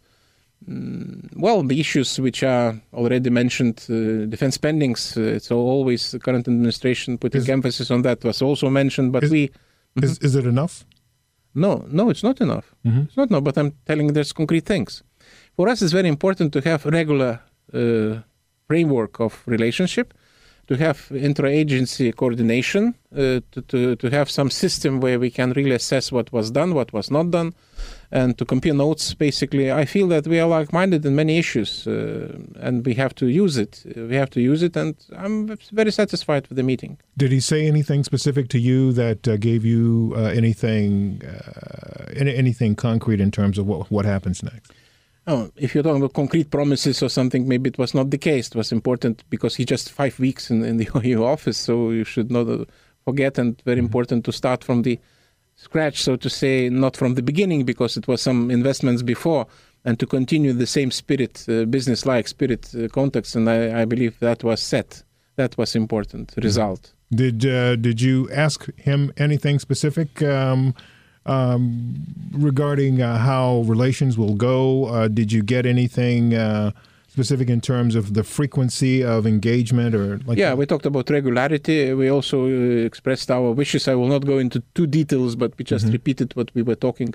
Mm, 0.65 1.27
well 1.35 1.61
the 1.61 1.77
issues 1.77 2.17
which 2.21 2.41
are 2.41 2.73
already 2.93 3.29
mentioned 3.29 3.85
uh, 3.89 4.25
defense 4.29 4.55
spendings 4.55 5.17
uh, 5.17 5.21
it's 5.37 5.51
always 5.51 6.11
the 6.11 6.19
current 6.19 6.47
administration 6.47 7.17
putting 7.17 7.41
Is- 7.41 7.49
emphasis 7.49 7.91
on 7.91 8.01
that 8.03 8.23
was 8.23 8.41
also 8.41 8.69
mentioned 8.69 9.11
but 9.11 9.23
is- 9.23 9.31
we 9.31 9.51
Is, 10.01 10.17
is 10.19 10.35
it 10.35 10.45
enough? 10.45 10.85
no, 11.53 11.85
no, 11.91 12.09
it's 12.09 12.23
not 12.23 12.39
enough. 12.41 12.73
It's 12.83 13.17
not 13.17 13.29
enough, 13.29 13.43
but 13.43 13.57
I'm 13.57 13.71
telling 13.85 14.13
there's 14.13 14.33
concrete 14.33 14.65
things. 14.65 15.03
For 15.55 15.67
us, 15.69 15.81
it's 15.83 15.91
very 15.93 16.07
important 16.07 16.51
to 16.53 16.61
have 16.61 16.85
regular 16.85 17.31
uh, 17.73 18.21
framework 18.67 19.19
of 19.19 19.43
relationship, 19.45 20.13
to 20.67 20.77
have 20.77 21.11
intra-agency 21.11 22.11
coordination, 22.13 22.95
uh, 23.13 23.41
to, 23.51 23.61
to, 23.67 23.95
to 23.97 24.09
have 24.09 24.29
some 24.29 24.49
system 24.49 25.01
where 25.01 25.19
we 25.19 25.29
can 25.29 25.51
really 25.53 25.71
assess 25.75 26.11
what 26.11 26.31
was 26.31 26.51
done, 26.51 26.73
what 26.73 26.93
was 26.93 27.11
not 27.11 27.31
done, 27.31 27.53
and 28.11 28.37
to 28.37 28.45
compare 28.45 28.73
notes. 28.73 29.13
Basically, 29.13 29.71
I 29.71 29.85
feel 29.85 30.07
that 30.07 30.25
we 30.25 30.39
are 30.39 30.47
like-minded 30.47 31.05
in 31.05 31.15
many 31.15 31.37
issues, 31.37 31.85
uh, 31.85 32.37
and 32.59 32.85
we 32.85 32.93
have 32.93 33.13
to 33.15 33.27
use 33.27 33.57
it. 33.57 33.83
We 33.95 34.15
have 34.15 34.29
to 34.31 34.41
use 34.41 34.63
it, 34.63 34.77
and 34.77 34.95
I'm 35.17 35.57
very 35.73 35.91
satisfied 35.91 36.47
with 36.47 36.55
the 36.55 36.63
meeting. 36.63 36.97
Did 37.17 37.31
he 37.31 37.41
say 37.41 37.67
anything 37.67 38.03
specific 38.03 38.47
to 38.49 38.59
you 38.59 38.93
that 38.93 39.27
uh, 39.27 39.37
gave 39.37 39.65
you 39.65 40.13
uh, 40.15 40.21
anything 40.21 41.21
uh, 41.25 42.05
any, 42.15 42.35
anything 42.35 42.75
concrete 42.75 43.19
in 43.19 43.31
terms 43.31 43.57
of 43.57 43.65
what 43.67 43.91
what 43.91 44.05
happens 44.05 44.43
next? 44.43 44.71
Oh, 45.25 45.49
if 45.55 45.73
you're 45.73 45.83
talking 45.83 46.01
about 46.01 46.13
concrete 46.13 46.51
promises 46.51 47.01
or 47.01 47.09
something, 47.09 47.47
maybe 47.47 47.69
it 47.69 47.77
was 47.77 47.93
not 47.93 48.09
the 48.09 48.17
case. 48.17 48.47
It 48.47 48.55
was 48.55 48.73
important 48.73 49.23
because 49.29 49.55
he 49.55 49.63
just 49.63 49.89
five 49.91 50.19
weeks 50.19 50.51
in, 50.51 50.65
in 50.65 50.77
the 50.77 50.89
EU 51.03 51.23
office, 51.23 51.57
so 51.57 51.91
you 51.91 52.03
should 52.03 52.29
not 52.29 52.49
uh, 52.49 52.65
forget. 53.05 53.37
And 53.37 53.61
very 53.63 53.79
important 53.79 54.25
to 54.25 54.33
start 54.33 54.63
from 54.63 54.81
the 54.81 54.99
scratch, 55.55 56.03
so 56.03 56.17
to 56.17 56.29
say, 56.29 56.69
not 56.69 56.97
from 56.97 57.15
the 57.15 57.21
beginning 57.21 57.63
because 57.63 57.95
it 57.95 58.07
was 58.07 58.21
some 58.21 58.51
investments 58.51 59.01
before, 59.01 59.47
and 59.85 59.97
to 59.99 60.05
continue 60.05 60.51
the 60.51 60.67
same 60.67 60.91
spirit, 60.91 61.45
uh, 61.47 61.65
business-like 61.65 62.27
spirit 62.27 62.69
uh, 62.75 62.89
context. 62.89 63.35
And 63.35 63.49
I, 63.49 63.81
I 63.81 63.85
believe 63.85 64.19
that 64.19 64.43
was 64.43 64.61
set. 64.61 65.03
That 65.37 65.57
was 65.57 65.75
important 65.75 66.33
result. 66.37 66.93
Did 67.11 67.45
uh, 67.45 67.75
did 67.75 68.01
you 68.01 68.29
ask 68.31 68.69
him 68.77 69.11
anything 69.17 69.59
specific 69.59 70.21
um, 70.21 70.75
um, 71.25 71.95
regarding 72.31 73.01
uh, 73.01 73.17
how 73.17 73.61
relations 73.61 74.17
will 74.17 74.35
go? 74.35 74.85
Uh, 74.85 75.07
did 75.07 75.31
you 75.31 75.41
get 75.43 75.65
anything 75.65 76.33
uh, 76.33 76.71
specific 77.07 77.49
in 77.49 77.61
terms 77.61 77.95
of 77.95 78.13
the 78.13 78.23
frequency 78.23 79.03
of 79.03 79.25
engagement 79.25 79.95
or 79.95 80.19
like? 80.25 80.37
yeah, 80.37 80.53
we 80.53 80.65
talked 80.65 80.85
about 80.85 81.09
regularity. 81.09 81.93
We 81.93 82.09
also 82.09 82.45
uh, 82.45 82.85
expressed 82.85 83.29
our 83.31 83.51
wishes. 83.51 83.87
I 83.87 83.95
will 83.95 84.07
not 84.07 84.25
go 84.25 84.37
into 84.37 84.61
two 84.73 84.87
details, 84.87 85.35
but 85.35 85.53
we 85.57 85.63
just 85.65 85.87
repeated 85.87 86.35
what 86.35 86.53
we 86.55 86.61
were 86.61 86.75
talking 86.75 87.13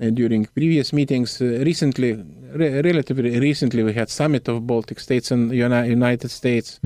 uh, 0.00 0.10
during 0.10 0.46
previous 0.46 0.92
meetings. 0.92 1.40
Uh, 1.40 1.44
recently, 1.64 2.14
re- 2.52 2.80
relatively 2.82 3.38
recently, 3.38 3.82
we 3.82 3.92
had 3.92 4.08
summit 4.10 4.48
of 4.48 4.66
Baltic 4.66 5.00
states 5.00 5.30
and 5.30 5.50
Uni- 5.52 5.88
United 5.88 6.30
States. 6.30 6.80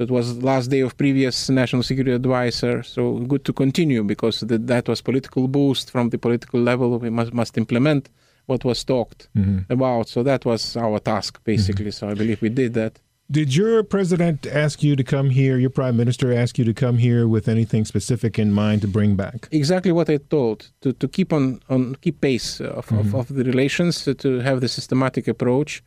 So 0.00 0.04
it 0.04 0.10
was 0.10 0.42
last 0.42 0.68
day 0.70 0.80
of 0.80 0.96
previous 0.96 1.50
national 1.50 1.82
security 1.82 2.12
advisor. 2.12 2.82
So 2.82 3.18
good 3.18 3.44
to 3.44 3.52
continue 3.52 4.02
because 4.02 4.40
that 4.40 4.66
that 4.66 4.88
was 4.88 5.02
political 5.02 5.46
boost 5.46 5.90
from 5.90 6.08
the 6.08 6.16
political 6.16 6.58
level. 6.58 6.98
We 6.98 7.10
must 7.10 7.34
must 7.34 7.58
implement 7.58 8.08
what 8.46 8.64
was 8.64 8.82
talked 8.82 9.28
about. 9.68 10.08
So 10.08 10.22
that 10.22 10.46
was 10.46 10.74
our 10.78 11.00
task 11.00 11.44
basically. 11.44 11.90
So 11.90 12.08
I 12.08 12.14
believe 12.14 12.40
we 12.40 12.48
did 12.48 12.72
that. 12.80 12.98
Did 13.30 13.54
your 13.54 13.82
president 13.82 14.46
ask 14.46 14.82
you 14.82 14.96
to 14.96 15.04
come 15.04 15.28
here? 15.28 15.58
Your 15.58 15.74
prime 15.80 15.96
minister 15.98 16.32
ask 16.32 16.58
you 16.58 16.64
to 16.64 16.74
come 16.74 16.96
here 16.96 17.28
with 17.28 17.46
anything 17.46 17.84
specific 17.84 18.38
in 18.38 18.52
mind 18.52 18.80
to 18.80 18.88
bring 18.88 19.16
back? 19.16 19.48
exactly 19.52 19.92
what 19.92 20.08
I 20.08 20.16
told 20.16 20.58
to, 20.80 20.94
to 20.94 21.08
keep 21.08 21.30
on, 21.32 21.60
on 21.68 21.94
keep 22.00 22.22
pace 22.22 22.60
of, 22.60 22.90
of, 22.90 23.14
of 23.14 23.28
the 23.28 23.44
relations 23.44 24.08
uh, 24.08 24.14
to 24.14 24.40
have 24.40 24.62
the 24.62 24.68
systematic 24.68 25.28
approach 25.28 25.82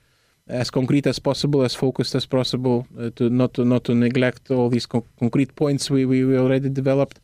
as 0.47 0.69
concrete 0.69 1.07
as 1.07 1.19
possible 1.19 1.61
as 1.63 1.73
focused 1.75 2.15
as 2.15 2.25
possible 2.25 2.85
uh, 2.99 3.09
to 3.15 3.29
not 3.29 3.53
to 3.53 3.63
not 3.63 3.83
to 3.85 3.93
neglect 3.95 4.51
all 4.51 4.69
these 4.69 4.85
co- 4.85 5.05
concrete 5.17 5.55
points 5.55 5.89
we, 5.89 6.05
we, 6.05 6.25
we 6.25 6.37
already 6.37 6.69
developed 6.69 7.19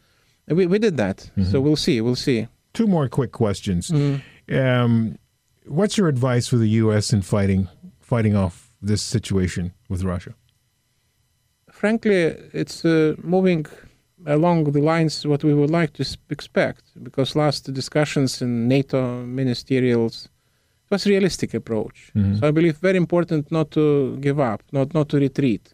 And 0.47 0.57
we, 0.57 0.65
we 0.67 0.79
did 0.79 0.95
that 0.97 1.29
so 1.51 1.59
we'll 1.61 1.75
see 1.75 2.01
we'll 2.01 2.15
see 2.15 2.47
Two 2.71 2.87
more 2.87 3.09
quick 3.09 3.31
questions. 3.31 3.91
Um, 4.61 5.17
what's 5.65 5.97
your 5.97 6.07
advice 6.07 6.47
for 6.47 6.57
the 6.57 6.69
U.S. 6.83 7.11
in 7.11 7.21
fighting 7.23 7.67
fighting 7.99 8.35
off 8.35 8.71
this 8.81 9.01
situation 9.01 9.73
with 9.89 10.03
Russia? 10.03 10.33
frankly 11.71 12.21
it's 12.53 12.83
uh, 12.85 13.15
moving 13.23 13.65
along 14.25 14.63
the 14.71 14.81
lines 14.81 15.25
what 15.25 15.43
we 15.43 15.53
would 15.53 15.69
like 15.69 15.93
to 15.93 16.03
expect 16.29 16.83
because 17.03 17.35
last 17.35 17.73
discussions 17.73 18.41
in 18.41 18.67
NATO 18.67 19.23
ministerials 19.25 20.27
it 20.89 20.95
was 20.95 21.05
realistic 21.05 21.53
approach. 21.53 22.11
So 22.39 22.47
I 22.47 22.51
believe 22.51 22.77
very 22.77 22.97
important 22.97 23.51
not 23.51 23.69
to 23.71 24.17
give 24.25 24.39
up 24.39 24.61
not 24.71 24.87
not 24.93 25.07
to 25.09 25.17
retreat 25.17 25.73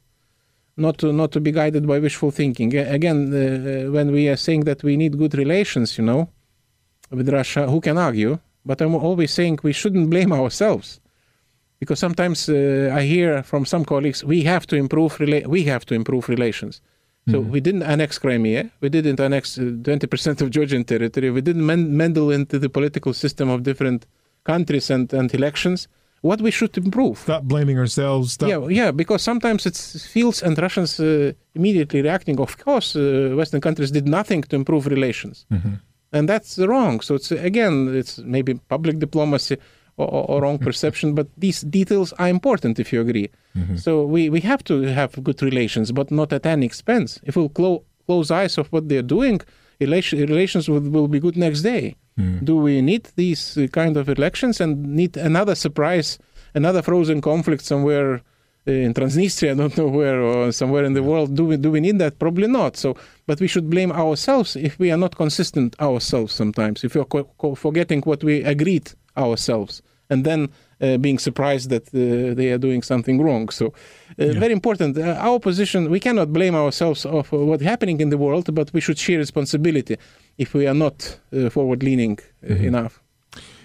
not 0.78 0.97
to 0.97 1.08
not 1.13 1.32
to 1.32 1.39
be 1.39 1.51
guided 1.51 1.84
by 1.88 1.97
wishful 1.99 2.32
thinking. 2.32 2.75
Again 2.75 3.17
uh, 3.34 3.91
when 3.95 4.12
we 4.12 4.28
are 4.28 4.36
saying 4.47 4.65
that 4.65 4.84
we 4.84 4.97
need 4.97 5.17
good 5.17 5.34
relations 5.43 5.97
you 5.97 6.04
know 6.10 6.21
with 7.17 7.30
Russia 7.30 7.67
who 7.67 7.80
can 7.80 7.97
argue? 7.97 8.34
But 8.65 8.82
I'm 8.82 8.95
always 8.95 9.32
saying 9.32 9.60
we 9.63 9.73
shouldn't 9.73 10.10
blame 10.10 10.34
ourselves. 10.34 10.99
Because 11.80 11.99
sometimes 11.99 12.49
uh, 12.49 12.56
I 12.99 13.01
hear 13.13 13.43
from 13.43 13.63
some 13.65 13.86
colleagues 13.86 14.23
we 14.23 14.43
have 14.43 14.65
to 14.67 14.75
improve 14.75 15.12
rela- 15.23 15.47
we 15.47 15.63
have 15.63 15.86
to 15.86 15.93
improve 15.93 16.28
relations. 16.36 16.82
So 17.32 17.39
we 17.39 17.60
didn't 17.60 17.84
annex 17.84 18.19
Crimea, 18.19 18.69
we 18.82 18.89
didn't 18.89 19.19
annex 19.19 19.58
uh, 19.58 19.63
twenty 19.88 20.08
percent 20.08 20.41
of 20.43 20.47
Georgian 20.51 20.84
territory, 20.84 21.32
we 21.32 21.41
didn't 21.41 21.65
men- 21.65 21.89
meddle 21.97 22.30
into 22.38 22.60
the 22.60 22.69
political 22.69 23.13
system 23.13 23.49
of 23.49 23.63
different 23.63 24.06
countries 24.45 24.89
and, 24.89 25.12
and 25.13 25.34
elections. 25.34 25.88
What 26.21 26.41
we 26.41 26.49
should 26.49 26.75
improve? 26.77 27.19
Stop 27.19 27.43
blaming 27.43 27.77
ourselves. 27.77 28.34
Stop. 28.34 28.49
Yeah, 28.49 28.67
yeah, 28.67 28.91
because 28.91 29.21
sometimes 29.21 29.65
it 29.65 29.77
feels 30.13 30.41
and 30.41 30.58
Russians 30.58 30.99
uh, 30.99 31.34
immediately 31.53 32.01
reacting. 32.01 32.39
Of 32.39 32.58
course, 32.58 32.95
uh, 32.95 33.34
Western 33.36 33.62
countries 33.62 33.91
did 33.91 34.08
nothing 34.08 34.41
to 34.43 34.55
improve 34.55 34.88
relations, 34.88 35.45
and 36.12 36.27
that's 36.27 36.58
wrong. 36.58 37.01
So 37.01 37.15
it's 37.15 37.31
again, 37.31 37.95
it's 37.95 38.17
maybe 38.17 38.55
public 38.69 38.97
diplomacy 38.97 39.58
or, 39.97 40.08
or, 40.08 40.41
wrong 40.41 40.58
perception, 40.69 41.13
but 41.13 41.27
these 41.38 41.62
details 41.62 42.13
are 42.13 42.27
important 42.27 42.79
if 42.79 42.91
you 42.91 43.01
agree. 43.01 43.29
So 43.77 44.03
we, 44.03 44.29
we 44.29 44.41
have 44.41 44.63
to 44.65 44.81
have 44.81 45.23
good 45.23 45.41
relations, 45.41 45.93
but 45.93 46.12
not 46.12 46.34
at 46.34 46.45
any 46.45 46.65
expense. 46.65 47.19
If 47.23 47.38
we'll 47.38 47.49
clo- 47.49 47.84
close 48.05 48.29
eyes 48.29 48.58
of 48.58 48.67
what 48.67 48.89
they're 48.89 49.01
doing, 49.01 49.39
relation, 49.79 50.19
relations 50.19 50.69
will, 50.69 50.81
will 50.81 51.07
be 51.07 51.19
good 51.19 51.38
next 51.38 51.61
day. 51.61 51.95
Do 52.45 52.55
we 52.55 52.81
need 52.81 53.09
these 53.17 53.57
uh, 53.57 53.67
kind 53.67 53.97
of 53.97 54.07
elections 54.07 54.61
and 54.61 54.95
need 54.95 55.17
another 55.17 55.53
surprise, 55.53 56.17
another 56.53 56.81
frozen 56.81 57.19
conflict 57.19 57.63
somewhere 57.65 58.21
in 58.65 58.93
Transnistria, 58.93 59.51
I 59.55 59.55
don't 59.55 59.77
know 59.77 59.88
where, 59.88 60.21
or 60.21 60.51
somewhere 60.53 60.85
in 60.85 60.93
the 60.93 61.03
world. 61.03 61.35
Do 61.35 61.45
we 61.45 61.57
do 61.57 61.69
we 61.71 61.81
need 61.81 61.99
that? 61.99 62.17
Probably 62.17 62.47
not. 62.47 62.77
So, 62.77 62.95
but 63.27 63.39
we 63.41 63.47
should 63.47 63.69
blame 63.69 63.91
ourselves 63.91 64.55
if 64.55 64.79
we 64.79 64.91
are 64.91 64.97
not 64.97 65.15
consistent 65.17 65.75
ourselves. 65.81 66.33
Sometimes, 66.33 66.83
if 66.85 66.95
we 66.95 67.01
are 67.01 67.05
co- 67.05 67.29
co- 67.38 67.55
forgetting 67.55 68.01
what 68.03 68.23
we 68.23 68.43
agreed 68.43 68.93
ourselves, 69.17 69.81
and 70.09 70.23
then 70.23 70.43
uh, 70.43 70.47
being 70.79 71.19
surprised 71.19 71.69
that 71.69 71.88
uh, 71.88 72.33
they 72.35 72.51
are 72.51 72.57
doing 72.57 72.83
something 72.83 73.21
wrong. 73.21 73.49
So, 73.49 73.65
uh, 73.67 73.71
very 74.39 74.53
important. 74.53 74.97
Uh, 74.97 75.27
our 75.29 75.39
position: 75.39 75.89
we 75.89 75.99
cannot 75.99 76.33
blame 76.33 76.55
ourselves 76.55 77.05
of 77.05 77.33
uh, 77.33 77.38
what's 77.38 77.63
happening 77.63 78.01
in 78.01 78.09
the 78.09 78.17
world, 78.17 78.53
but 78.53 78.71
we 78.73 78.81
should 78.81 78.97
share 78.97 79.17
responsibility 79.17 79.97
if 80.38 80.53
we 80.53 80.67
are 80.67 80.73
not 80.73 81.19
uh, 81.33 81.49
forward-leaning 81.49 82.19
uh, 82.49 82.53
enough. 82.53 83.01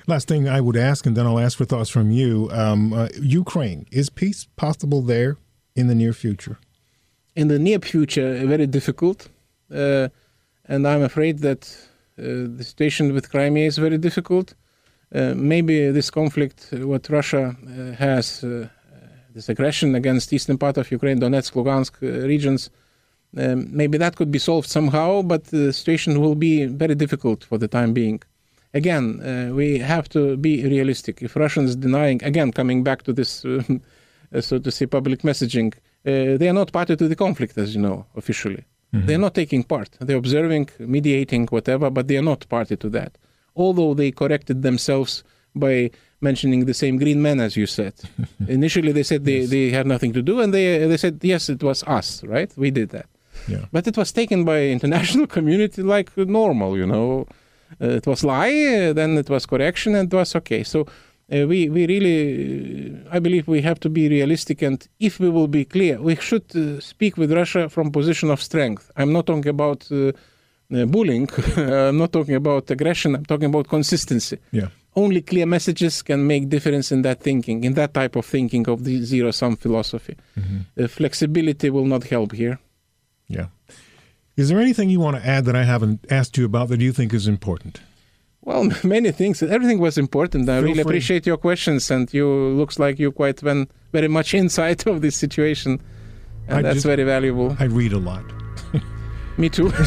Last 0.07 0.29
thing 0.29 0.49
I 0.49 0.61
would 0.61 0.77
ask, 0.77 1.07
and 1.07 1.17
then 1.17 1.27
I'll 1.27 1.39
ask 1.39 1.59
for 1.59 1.67
thoughts 1.67 1.91
from 1.91 2.11
you. 2.11 2.49
Um, 2.53 2.93
uh, 2.93 3.09
Ukraine, 3.21 3.87
is 3.91 4.11
peace 4.11 4.49
possible 4.57 5.03
there 5.03 5.37
in 5.75 5.87
the 5.89 5.95
near 5.95 6.13
future? 6.13 6.59
in 7.37 7.49
the 7.49 7.59
near 7.59 7.79
future 7.79 8.47
very 8.47 8.67
difficult, 8.67 9.29
uh, 9.73 10.09
and 10.67 10.87
I'm 10.87 11.03
afraid 11.03 11.39
that 11.41 11.63
uh, 12.19 12.23
the 12.59 12.65
situation 12.65 13.13
with 13.13 13.31
Crimea 13.31 13.67
is 13.67 13.79
very 13.79 13.99
difficult. 13.99 14.55
Uh, 15.13 15.35
maybe 15.35 15.91
this 15.91 16.11
conflict, 16.11 16.69
uh, 16.73 16.87
what 16.87 17.09
Russia 17.09 17.57
uh, 17.67 17.93
has, 17.97 18.45
uh, 18.45 18.69
this 19.35 19.49
aggression 19.49 19.95
against 19.95 20.33
eastern 20.33 20.57
part 20.57 20.77
of 20.77 20.91
Ukraine, 20.91 21.19
Donetsk, 21.19 21.53
Lugansk 21.55 22.01
regions, 22.01 22.71
um, 23.37 23.69
maybe 23.71 23.99
that 23.99 24.17
could 24.17 24.31
be 24.31 24.39
solved 24.39 24.69
somehow, 24.69 25.23
but 25.23 25.45
the 25.45 25.73
situation 25.73 26.21
will 26.21 26.35
be 26.35 26.67
very 26.67 26.95
difficult 26.95 27.45
for 27.45 27.59
the 27.59 27.69
time 27.69 27.93
being. 27.93 28.21
Again, 28.73 29.21
uh, 29.21 29.55
we 29.55 29.79
have 29.79 30.09
to 30.11 30.37
be 30.37 30.65
realistic. 30.65 31.23
If 31.23 31.37
Russians 31.37 31.75
denying, 31.77 32.23
again, 32.23 32.53
coming 32.53 32.85
back 32.85 33.03
to 33.03 33.13
this, 33.13 33.45
uh, 33.45 33.61
so 34.41 34.59
to 34.59 34.71
say, 34.71 34.87
public 34.87 35.23
messaging, 35.23 35.75
uh, 35.75 36.39
they 36.39 36.49
are 36.49 36.53
not 36.53 36.73
party 36.73 36.97
to 36.97 37.09
the 37.09 37.17
conflict, 37.17 37.59
as 37.59 37.75
you 37.75 37.81
know, 37.81 38.07
officially. 38.17 38.65
They 38.93 39.15
are 39.15 39.19
not 39.19 39.35
taking 39.35 39.63
part. 39.63 39.91
They're 40.01 40.17
observing, 40.17 40.71
mediating, 40.81 41.47
whatever, 41.47 41.91
but 41.91 42.09
they 42.09 42.17
are 42.17 42.23
not 42.23 42.49
party 42.49 42.77
to 42.77 42.89
that. 42.91 43.17
Although 43.57 43.95
they 43.95 44.11
corrected 44.11 44.63
themselves 44.63 45.25
by 45.55 45.91
mentioning 46.21 46.67
the 46.67 46.75
same 46.75 46.97
green 46.97 47.23
men, 47.23 47.41
as 47.41 47.57
you 47.57 47.67
said. 47.67 47.95
Initially, 48.49 48.93
they 48.93 49.03
said 49.03 49.25
they, 49.25 49.47
they 49.47 49.71
had 49.71 49.87
nothing 49.87 50.13
to 50.13 50.23
do, 50.23 50.41
and 50.41 50.53
they 50.53 50.87
they 50.87 50.97
said 50.97 51.19
yes, 51.23 51.49
it 51.49 51.63
was 51.63 51.83
us, 51.85 52.23
right? 52.25 52.53
We 52.57 52.71
did 52.71 52.91
that. 52.91 53.07
Yeah. 53.49 53.65
But 53.73 53.87
it 53.87 53.97
was 53.97 54.13
taken 54.13 54.45
by 54.45 54.65
international 54.65 55.27
community 55.37 55.83
like 55.83 56.17
normal, 56.17 56.77
you 56.77 56.87
know. 56.87 57.27
Uh, 57.81 57.91
it 57.91 58.07
was 58.07 58.25
lie, 58.25 58.89
uh, 58.89 58.93
then 58.93 59.17
it 59.17 59.31
was 59.31 59.47
correction, 59.47 59.95
and 59.95 60.13
it 60.13 60.17
was 60.17 60.35
okay. 60.35 60.65
So 60.65 60.87
uh, 61.33 61.47
we 61.47 61.69
we 61.69 61.87
really, 61.87 62.93
uh, 62.93 63.17
I 63.17 63.21
believe, 63.21 63.47
we 63.47 63.63
have 63.63 63.79
to 63.81 63.89
be 63.89 64.09
realistic, 64.09 64.63
and 64.63 64.87
if 64.99 65.21
we 65.21 65.29
will 65.29 65.47
be 65.47 65.65
clear, 65.65 66.01
we 66.01 66.17
should 66.17 66.45
uh, 66.57 66.81
speak 66.81 67.17
with 67.17 67.33
Russia 67.33 67.69
from 67.69 67.93
position 67.93 68.31
of 68.31 68.43
strength. 68.43 68.91
I'm 68.97 69.13
not 69.13 69.27
talking 69.27 69.49
about 69.49 69.87
uh, 69.93 70.13
Uh, 70.73 70.87
bullying. 70.87 71.29
Uh, 71.57 71.89
I'm 71.89 71.99
not 71.99 72.13
talking 72.13 72.35
about 72.37 72.71
aggression. 72.71 73.15
I'm 73.17 73.25
talking 73.25 73.47
about 73.47 73.69
consistency. 73.69 74.39
Yeah. 74.53 74.69
Only 74.97 75.21
clear 75.23 75.47
messages 75.47 76.03
can 76.03 76.27
make 76.27 76.49
difference 76.49 76.91
in 76.93 77.03
that 77.03 77.21
thinking, 77.23 77.65
in 77.65 77.75
that 77.75 77.93
type 77.95 78.17
of 78.17 78.27
thinking 78.27 78.69
of 78.69 78.85
the 78.85 79.03
zero 79.03 79.31
sum 79.33 79.57
philosophy. 79.57 80.17
Mm-hmm. 80.39 80.83
Uh, 80.85 80.89
flexibility 80.89 81.71
will 81.71 81.87
not 81.87 82.05
help 82.05 82.33
here. 82.33 82.59
Yeah. 83.29 83.47
Is 84.37 84.49
there 84.49 84.61
anything 84.61 84.91
you 84.91 85.01
want 85.01 85.17
to 85.17 85.27
add 85.27 85.45
that 85.45 85.55
I 85.57 85.65
haven't 85.65 86.07
asked 86.11 86.37
you 86.39 86.45
about 86.45 86.69
that 86.69 86.81
you 86.81 86.93
think 86.93 87.13
is 87.15 87.27
important? 87.29 87.81
Well, 88.43 88.71
many 88.85 89.13
things. 89.13 89.43
Everything 89.43 89.79
was 89.81 89.99
important. 89.99 90.49
I 90.49 90.55
Feel 90.57 90.63
really 90.63 90.75
free. 90.75 90.83
appreciate 90.83 91.27
your 91.27 91.37
questions, 91.37 91.91
and 91.91 92.13
you 92.15 92.27
looks 92.29 92.79
like 92.79 92.99
you 92.99 93.13
quite 93.13 93.41
ven- 93.41 93.69
very 93.93 94.09
much 94.09 94.35
inside 94.43 94.87
of 94.87 95.03
this 95.03 95.17
situation, 95.17 95.81
and 96.49 96.59
I 96.59 96.63
that's 96.63 96.77
just- 96.77 96.87
very 96.87 97.05
valuable. 97.05 97.57
I 97.61 97.65
read 97.65 97.93
a 97.93 97.99
lot. 97.99 98.25
Me 99.37 99.49
too. 99.49 99.71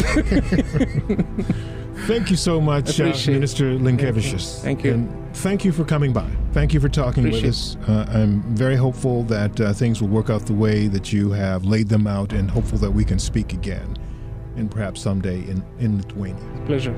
Thank 2.07 2.29
you 2.29 2.35
so 2.35 2.59
much, 2.59 2.99
uh, 2.99 3.03
Appreciate. 3.05 3.33
Minister 3.35 3.77
Linkevicius. 3.77 4.61
Thank 4.61 4.83
you. 4.83 4.93
And 4.93 5.35
thank 5.37 5.63
you 5.63 5.71
for 5.71 5.85
coming 5.85 6.11
by. 6.11 6.29
Thank 6.51 6.73
you 6.73 6.81
for 6.81 6.89
talking 6.89 7.23
with 7.23 7.43
us. 7.45 7.77
Uh, 7.87 8.05
I'm 8.09 8.41
very 8.55 8.75
hopeful 8.75 9.23
that 9.23 9.61
uh, 9.61 9.71
things 9.71 10.01
will 10.01 10.09
work 10.09 10.29
out 10.29 10.45
the 10.45 10.53
way 10.53 10.87
that 10.87 11.13
you 11.13 11.31
have 11.31 11.63
laid 11.63 11.87
them 11.87 12.05
out 12.05 12.33
and 12.33 12.51
hopeful 12.51 12.77
that 12.79 12.91
we 12.91 13.05
can 13.05 13.19
speak 13.19 13.53
again 13.53 13.95
and 14.57 14.69
perhaps 14.69 15.01
someday 15.01 15.39
in, 15.47 15.63
in 15.79 15.97
Lithuania. 15.97 16.43
Pleasure. 16.65 16.93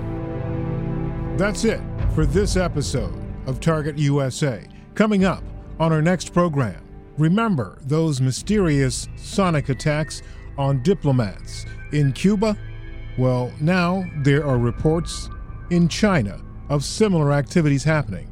That's 1.37 1.65
it 1.65 1.81
for 2.13 2.25
this 2.25 2.57
episode 2.57 3.13
of 3.45 3.59
Target 3.59 3.97
USA. 3.97 4.67
Coming 4.95 5.23
up 5.23 5.43
on 5.79 5.91
our 5.93 6.01
next 6.01 6.33
program, 6.33 6.81
remember 7.17 7.77
those 7.81 8.21
mysterious 8.21 9.07
sonic 9.17 9.69
attacks 9.69 10.23
on 10.57 10.81
diplomats 10.81 11.65
in 11.95 12.11
Cuba? 12.11 12.57
Well, 13.17 13.51
now 13.61 14.03
there 14.17 14.45
are 14.45 14.57
reports 14.57 15.29
in 15.69 15.87
China 15.87 16.41
of 16.69 16.83
similar 16.83 17.31
activities 17.31 17.83
happening. 17.83 18.31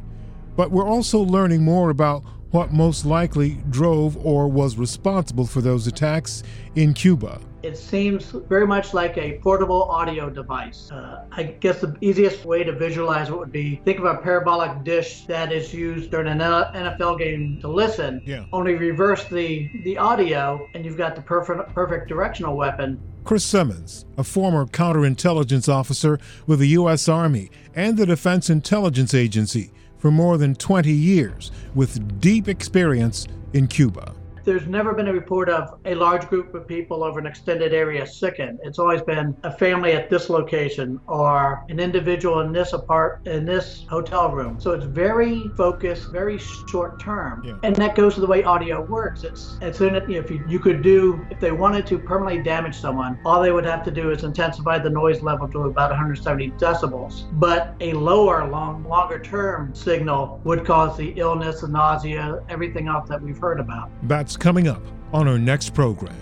But 0.56 0.72
we're 0.72 0.88
also 0.88 1.20
learning 1.20 1.64
more 1.64 1.90
about 1.90 2.24
what 2.52 2.72
most 2.72 3.06
likely 3.06 3.58
drove 3.72 4.16
or 4.24 4.48
was 4.48 4.78
responsible 4.78 5.48
for 5.48 5.62
those 5.62 5.88
attacks 5.88 6.44
in 6.76 6.94
Cuba. 6.94 7.40
It 7.64 7.78
seems 7.78 8.26
very 8.26 8.68
much 8.68 8.94
like 8.94 9.18
a 9.18 9.40
portable 9.40 9.84
audio 9.84 10.30
device. 10.30 10.92
Uh, 10.92 11.24
I 11.32 11.44
guess 11.44 11.80
the 11.80 11.96
easiest 12.02 12.46
way 12.46 12.64
to 12.64 12.74
visualize 12.74 13.30
it 13.30 13.40
would 13.40 13.54
be 13.54 13.78
think 13.86 14.00
of 14.00 14.06
a 14.06 14.18
parabolic 14.18 14.84
dish 14.84 15.26
that 15.28 15.54
is 15.54 15.74
used 15.74 16.12
during 16.12 16.28
an 16.28 16.40
NFL 16.40 17.18
game 17.18 17.60
to 17.62 17.70
listen. 17.70 18.22
Yeah. 18.26 18.46
Only 18.52 18.76
reverse 18.76 19.24
the 19.24 19.72
the 19.86 19.98
audio, 19.98 20.68
and 20.74 20.84
you've 20.84 20.98
got 20.98 21.16
the 21.16 21.22
perfect 21.22 21.74
perfect 21.74 22.10
directional 22.10 22.58
weapon. 22.58 23.00
Chris 23.24 23.46
Simmons, 23.46 24.06
a 24.18 24.24
former 24.24 24.66
counterintelligence 24.66 25.70
officer 25.70 26.20
with 26.46 26.60
the 26.60 26.68
U.S. 26.70 27.08
Army 27.08 27.50
and 27.74 27.98
the 27.98 28.06
Defense 28.06 28.50
Intelligence 28.50 29.14
Agency 29.14 29.72
for 29.98 30.12
more 30.12 30.38
than 30.38 30.56
20 30.56 30.92
years, 30.92 31.50
with 31.74 32.20
deep 32.20 32.50
experience 32.50 33.26
in 33.54 33.68
Cuba. 33.68 34.14
There's 34.44 34.68
never 34.68 34.94
been 34.94 35.08
a 35.08 35.14
report 35.14 35.48
of 35.48 35.80
a 35.86 35.96
large 35.96 36.28
group 36.28 36.54
of 36.54 36.68
people 36.68 37.02
over 37.02 37.18
an 37.18 37.26
extended 37.26 37.74
area 37.74 38.06
sickened. 38.06 38.60
It's 38.64 38.78
always 38.78 39.02
been 39.02 39.36
a 39.44 39.52
family 39.52 39.94
at 39.94 40.10
this 40.10 40.30
location 40.30 41.00
or 41.08 41.64
an 41.70 41.80
individual 41.80 42.42
in 42.42 42.52
this 42.52 42.74
apart 42.74 43.26
in 43.26 43.46
this 43.46 43.86
hotel 43.90 44.32
room. 44.32 44.60
So 44.60 44.72
it's 44.72 44.86
very 44.86 45.50
focused, 45.56 46.12
very 46.12 46.38
short 46.70 47.00
term. 47.00 47.44
Yeah. 47.46 47.58
And 47.64 47.74
that 47.78 47.96
goes 47.96 48.16
to 48.16 48.22
the 48.22 48.28
way 48.28 48.44
audio 48.44 48.82
works. 48.82 49.24
It's 49.24 49.58
it's 49.62 49.80
in 49.80 49.96
it 49.96 50.10
if 50.10 50.30
you, 50.30 50.44
you 50.48 50.60
could 50.60 50.82
do 50.82 51.26
if 51.30 51.40
they 51.40 51.52
wanted 51.52 51.88
to 51.88 51.98
permanently 51.98 52.44
damage 52.44 52.76
someone, 52.76 53.20
all 53.26 53.42
they 53.42 53.52
would 53.52 53.66
have 53.66 53.84
to 53.86 53.92
do 53.92 54.12
is 54.12 54.26
intensify 54.26 54.78
the 54.78 54.90
noise 54.90 55.22
level 55.22 55.48
to 55.50 55.64
about 55.64 55.90
170 55.90 56.52
decibels. 56.52 57.24
But 57.40 57.76
a 57.80 57.94
lower, 57.94 58.48
long, 58.50 58.84
longer 58.84 59.20
term 59.20 59.74
signal 59.74 60.42
would 60.44 60.66
cause 60.66 60.98
the 60.98 61.14
illness, 61.16 61.62
the 61.62 61.70
nausea, 61.70 62.44
everything 62.50 62.90
else 62.90 63.08
that 63.08 63.22
we've 63.22 63.38
heard 63.38 63.62
about. 63.62 63.90
Coming 64.38 64.68
up 64.68 64.82
on 65.12 65.28
our 65.28 65.38
next 65.40 65.74
program. 65.74 66.16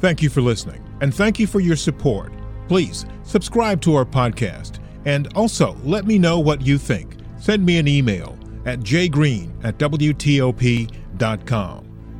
Thank 0.00 0.22
you 0.22 0.30
for 0.30 0.40
listening, 0.40 0.82
and 1.00 1.14
thank 1.14 1.38
you 1.38 1.46
for 1.46 1.60
your 1.60 1.76
support. 1.76 2.32
Please 2.68 3.06
subscribe 3.22 3.80
to 3.82 3.94
our 3.94 4.04
podcast, 4.04 4.78
and 5.04 5.28
also 5.34 5.76
let 5.82 6.06
me 6.06 6.18
know 6.18 6.38
what 6.38 6.60
you 6.62 6.78
think. 6.78 7.16
Send 7.38 7.64
me 7.64 7.78
an 7.78 7.88
email 7.88 8.38
at 8.66 8.80
jgreen 8.80 9.52
at 9.64 9.78
WTOP.com. 9.78 10.94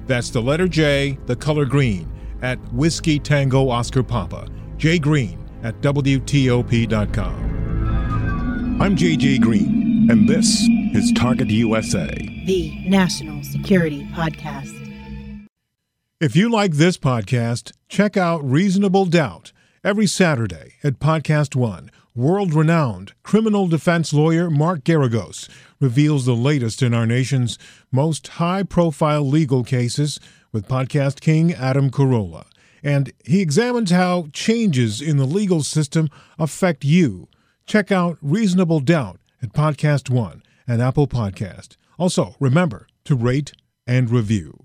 That's 0.06 0.30
the 0.30 0.40
letter 0.40 0.68
J, 0.68 1.18
the 1.26 1.36
color 1.36 1.66
green, 1.66 2.10
at 2.42 2.58
Whiskey 2.72 3.18
Tango 3.18 3.68
Oscar 3.68 4.02
Papa, 4.02 4.48
jgreen 4.78 5.38
at 5.62 5.80
WTOP.com. 5.80 7.48
I'm 8.80 8.94
JJ 8.94 9.40
Green, 9.40 10.08
and 10.08 10.28
this 10.28 10.62
is 10.94 11.12
Target 11.12 11.50
USA. 11.50 12.06
The 12.46 12.72
National 12.88 13.42
Security 13.42 14.04
Podcast. 14.12 14.87
If 16.20 16.34
you 16.34 16.50
like 16.50 16.72
this 16.72 16.98
podcast, 16.98 17.70
check 17.88 18.16
out 18.16 18.42
Reasonable 18.42 19.06
Doubt 19.06 19.52
every 19.84 20.08
Saturday 20.08 20.72
at 20.82 20.98
Podcast 20.98 21.54
One. 21.54 21.92
World 22.12 22.54
renowned 22.54 23.12
criminal 23.22 23.68
defense 23.68 24.12
lawyer 24.12 24.50
Mark 24.50 24.82
Geragos 24.82 25.48
reveals 25.78 26.26
the 26.26 26.34
latest 26.34 26.82
in 26.82 26.92
our 26.92 27.06
nation's 27.06 27.56
most 27.92 28.26
high 28.26 28.64
profile 28.64 29.24
legal 29.24 29.62
cases 29.62 30.18
with 30.50 30.66
podcast 30.66 31.20
king 31.20 31.54
Adam 31.54 31.88
Carolla. 31.88 32.46
And 32.82 33.12
he 33.24 33.40
examines 33.40 33.92
how 33.92 34.26
changes 34.32 35.00
in 35.00 35.18
the 35.18 35.24
legal 35.24 35.62
system 35.62 36.08
affect 36.36 36.84
you. 36.84 37.28
Check 37.64 37.92
out 37.92 38.18
Reasonable 38.20 38.80
Doubt 38.80 39.20
at 39.40 39.52
Podcast 39.52 40.10
One 40.10 40.42
and 40.66 40.82
Apple 40.82 41.06
Podcast. 41.06 41.76
Also, 41.96 42.34
remember 42.40 42.88
to 43.04 43.14
rate 43.14 43.52
and 43.86 44.10
review. 44.10 44.64